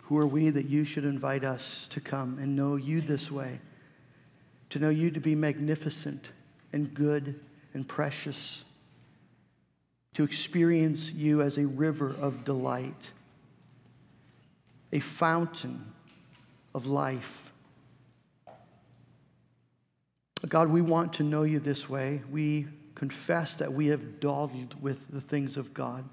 who 0.03 0.17
are 0.17 0.27
we 0.27 0.49
that 0.49 0.67
you 0.67 0.83
should 0.83 1.05
invite 1.05 1.43
us 1.43 1.87
to 1.91 2.01
come 2.01 2.39
and 2.39 2.55
know 2.55 2.75
you 2.75 2.99
this 2.99 3.29
way, 3.29 3.59
to 4.71 4.79
know 4.79 4.89
you 4.89 5.11
to 5.11 5.19
be 5.19 5.35
magnificent 5.35 6.25
and 6.73 6.93
good 6.93 7.39
and 7.73 7.87
precious, 7.87 8.63
to 10.15 10.23
experience 10.23 11.11
you 11.11 11.41
as 11.41 11.57
a 11.57 11.67
river 11.67 12.15
of 12.19 12.43
delight 12.43 13.11
a 14.91 14.99
fountain 14.99 15.93
of 16.73 16.85
life. 16.85 17.51
God, 20.47 20.69
we 20.69 20.81
want 20.81 21.13
to 21.13 21.23
know 21.23 21.43
you 21.43 21.59
this 21.59 21.89
way. 21.89 22.21
We 22.31 22.67
confess 22.95 23.55
that 23.55 23.71
we 23.73 23.87
have 23.87 24.19
dawdled 24.19 24.81
with 24.81 25.11
the 25.11 25.21
things 25.21 25.57
of 25.57 25.73
God. 25.73 26.07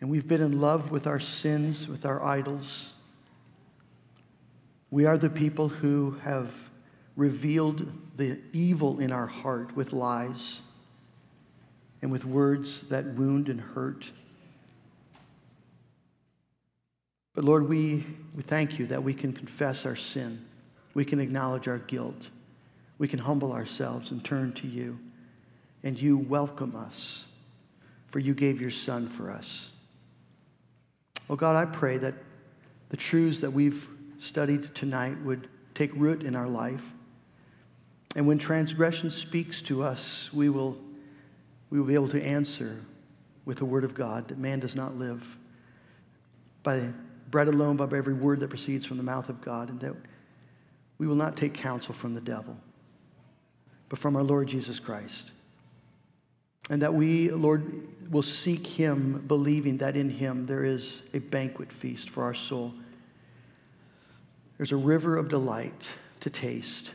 And 0.00 0.10
we've 0.10 0.26
been 0.26 0.40
in 0.40 0.60
love 0.60 0.90
with 0.90 1.06
our 1.06 1.20
sins, 1.20 1.86
with 1.86 2.04
our 2.04 2.24
idols. 2.24 2.94
We 4.90 5.06
are 5.06 5.16
the 5.16 5.30
people 5.30 5.68
who 5.68 6.12
have 6.22 6.52
revealed 7.16 7.90
the 8.16 8.40
evil 8.52 8.98
in 8.98 9.12
our 9.12 9.26
heart 9.26 9.76
with 9.76 9.92
lies 9.92 10.60
and 12.00 12.10
with 12.10 12.24
words 12.24 12.80
that 12.88 13.06
wound 13.14 13.48
and 13.48 13.60
hurt. 13.60 14.10
But 17.34 17.44
Lord, 17.44 17.68
we, 17.68 18.04
we 18.34 18.42
thank 18.42 18.78
you 18.78 18.86
that 18.88 19.02
we 19.02 19.14
can 19.14 19.32
confess 19.32 19.86
our 19.86 19.96
sin. 19.96 20.44
We 20.94 21.04
can 21.04 21.18
acknowledge 21.20 21.66
our 21.68 21.78
guilt. 21.78 22.28
We 22.98 23.08
can 23.08 23.18
humble 23.18 23.52
ourselves 23.52 24.10
and 24.10 24.22
turn 24.22 24.52
to 24.54 24.66
you. 24.66 24.98
And 25.82 26.00
you 26.00 26.18
welcome 26.18 26.76
us, 26.76 27.24
for 28.08 28.18
you 28.18 28.34
gave 28.34 28.60
your 28.60 28.70
Son 28.70 29.08
for 29.08 29.30
us. 29.30 29.70
Oh 31.30 31.36
God, 31.36 31.56
I 31.56 31.64
pray 31.64 31.98
that 31.98 32.14
the 32.90 32.96
truths 32.96 33.40
that 33.40 33.50
we've 33.50 33.88
studied 34.18 34.74
tonight 34.74 35.18
would 35.22 35.48
take 35.74 35.90
root 35.94 36.22
in 36.22 36.36
our 36.36 36.48
life. 36.48 36.84
And 38.14 38.26
when 38.26 38.38
transgression 38.38 39.10
speaks 39.10 39.62
to 39.62 39.82
us, 39.82 40.30
we 40.32 40.50
will, 40.50 40.76
we 41.70 41.80
will 41.80 41.86
be 41.86 41.94
able 41.94 42.08
to 42.08 42.22
answer 42.22 42.78
with 43.46 43.58
the 43.58 43.64
word 43.64 43.84
of 43.84 43.94
God 43.94 44.28
that 44.28 44.38
man 44.38 44.60
does 44.60 44.76
not 44.76 44.96
live 44.96 45.38
by 46.62 46.92
bread 47.32 47.48
alone, 47.48 47.76
but 47.76 47.90
by 47.90 47.96
every 47.96 48.12
word 48.12 48.38
that 48.40 48.50
proceeds 48.50 48.84
from 48.84 48.98
the 48.98 49.02
mouth 49.02 49.28
of 49.28 49.40
God, 49.40 49.70
and 49.70 49.80
that 49.80 49.94
we 50.98 51.08
will 51.08 51.16
not 51.16 51.36
take 51.36 51.54
counsel 51.54 51.94
from 51.94 52.14
the 52.14 52.20
devil, 52.20 52.56
but 53.88 53.98
from 53.98 54.14
our 54.14 54.22
Lord 54.22 54.46
Jesus 54.46 54.78
Christ. 54.78 55.32
And 56.70 56.80
that 56.82 56.94
we, 56.94 57.30
Lord, 57.30 57.88
will 58.12 58.22
seek 58.22 58.64
him, 58.64 59.24
believing 59.26 59.78
that 59.78 59.96
in 59.96 60.08
him 60.08 60.44
there 60.44 60.62
is 60.62 61.02
a 61.14 61.18
banquet 61.18 61.72
feast 61.72 62.10
for 62.10 62.22
our 62.22 62.34
soul. 62.34 62.72
There's 64.58 64.70
a 64.70 64.76
river 64.76 65.16
of 65.16 65.28
delight 65.28 65.90
to 66.20 66.30
taste. 66.30 66.92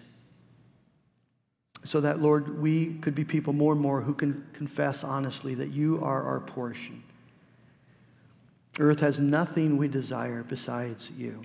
So 1.83 1.99
that, 2.01 2.21
Lord, 2.21 2.61
we 2.61 2.93
could 2.95 3.15
be 3.15 3.25
people 3.25 3.53
more 3.53 3.73
and 3.73 3.81
more 3.81 4.01
who 4.01 4.13
can 4.13 4.45
confess 4.53 5.03
honestly 5.03 5.55
that 5.55 5.71
you 5.71 5.99
are 6.01 6.23
our 6.23 6.39
portion 6.39 7.03
Earth 8.79 8.99
has 8.99 9.19
nothing 9.19 9.77
we 9.77 9.87
desire 9.87 10.43
besides 10.43 11.09
you. 11.17 11.41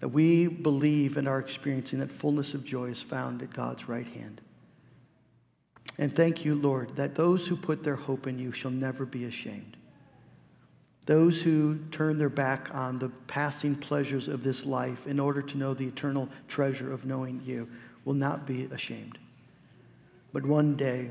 That 0.00 0.08
we 0.08 0.46
believe 0.46 1.16
and 1.16 1.28
are 1.28 1.38
experiencing 1.38 1.98
that 1.98 2.12
fullness 2.12 2.54
of 2.54 2.64
joy 2.64 2.86
is 2.86 3.02
found 3.02 3.42
at 3.42 3.52
God's 3.52 3.88
right 3.88 4.06
hand. 4.06 4.40
And 5.98 6.14
thank 6.14 6.44
you, 6.44 6.54
Lord, 6.54 6.96
that 6.96 7.14
those 7.14 7.46
who 7.46 7.56
put 7.56 7.82
their 7.82 7.96
hope 7.96 8.26
in 8.26 8.38
you 8.38 8.52
shall 8.52 8.70
never 8.70 9.04
be 9.04 9.24
ashamed. 9.24 9.76
Those 11.06 11.42
who 11.42 11.78
turn 11.90 12.18
their 12.18 12.30
back 12.30 12.74
on 12.74 12.98
the 12.98 13.08
passing 13.26 13.74
pleasures 13.74 14.28
of 14.28 14.42
this 14.42 14.64
life 14.64 15.06
in 15.06 15.18
order 15.18 15.42
to 15.42 15.58
know 15.58 15.74
the 15.74 15.86
eternal 15.86 16.28
treasure 16.46 16.92
of 16.92 17.04
knowing 17.04 17.42
you 17.44 17.68
will 18.04 18.14
not 18.14 18.46
be 18.46 18.64
ashamed. 18.66 19.18
But 20.32 20.46
one 20.46 20.76
day 20.76 21.10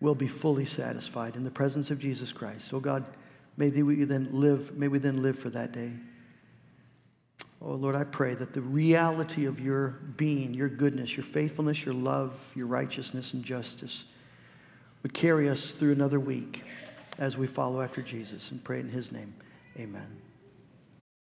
will 0.00 0.14
be 0.14 0.28
fully 0.28 0.66
satisfied 0.66 1.36
in 1.36 1.44
the 1.44 1.50
presence 1.50 1.90
of 1.90 1.98
Jesus 1.98 2.32
Christ. 2.32 2.72
Oh 2.72 2.80
God, 2.80 3.08
may 3.56 3.70
we 3.70 4.04
then 4.04 4.28
live, 4.32 4.76
may 4.76 4.88
we 4.88 4.98
then 4.98 5.22
live 5.22 5.38
for 5.38 5.50
that 5.50 5.72
day. 5.72 5.92
Oh 7.62 7.72
Lord, 7.72 7.96
I 7.96 8.04
pray 8.04 8.34
that 8.34 8.52
the 8.52 8.60
reality 8.60 9.46
of 9.46 9.58
your 9.58 9.98
being, 10.16 10.52
your 10.52 10.68
goodness, 10.68 11.16
your 11.16 11.24
faithfulness, 11.24 11.84
your 11.84 11.94
love, 11.94 12.52
your 12.54 12.66
righteousness 12.66 13.32
and 13.32 13.42
justice 13.42 14.04
would 15.02 15.14
carry 15.14 15.48
us 15.48 15.72
through 15.72 15.92
another 15.92 16.20
week 16.20 16.64
as 17.18 17.38
we 17.38 17.46
follow 17.46 17.80
after 17.80 18.02
Jesus 18.02 18.50
and 18.50 18.62
pray 18.62 18.80
in 18.80 18.90
his 18.90 19.10
name. 19.10 19.32
Amen. 19.78 20.25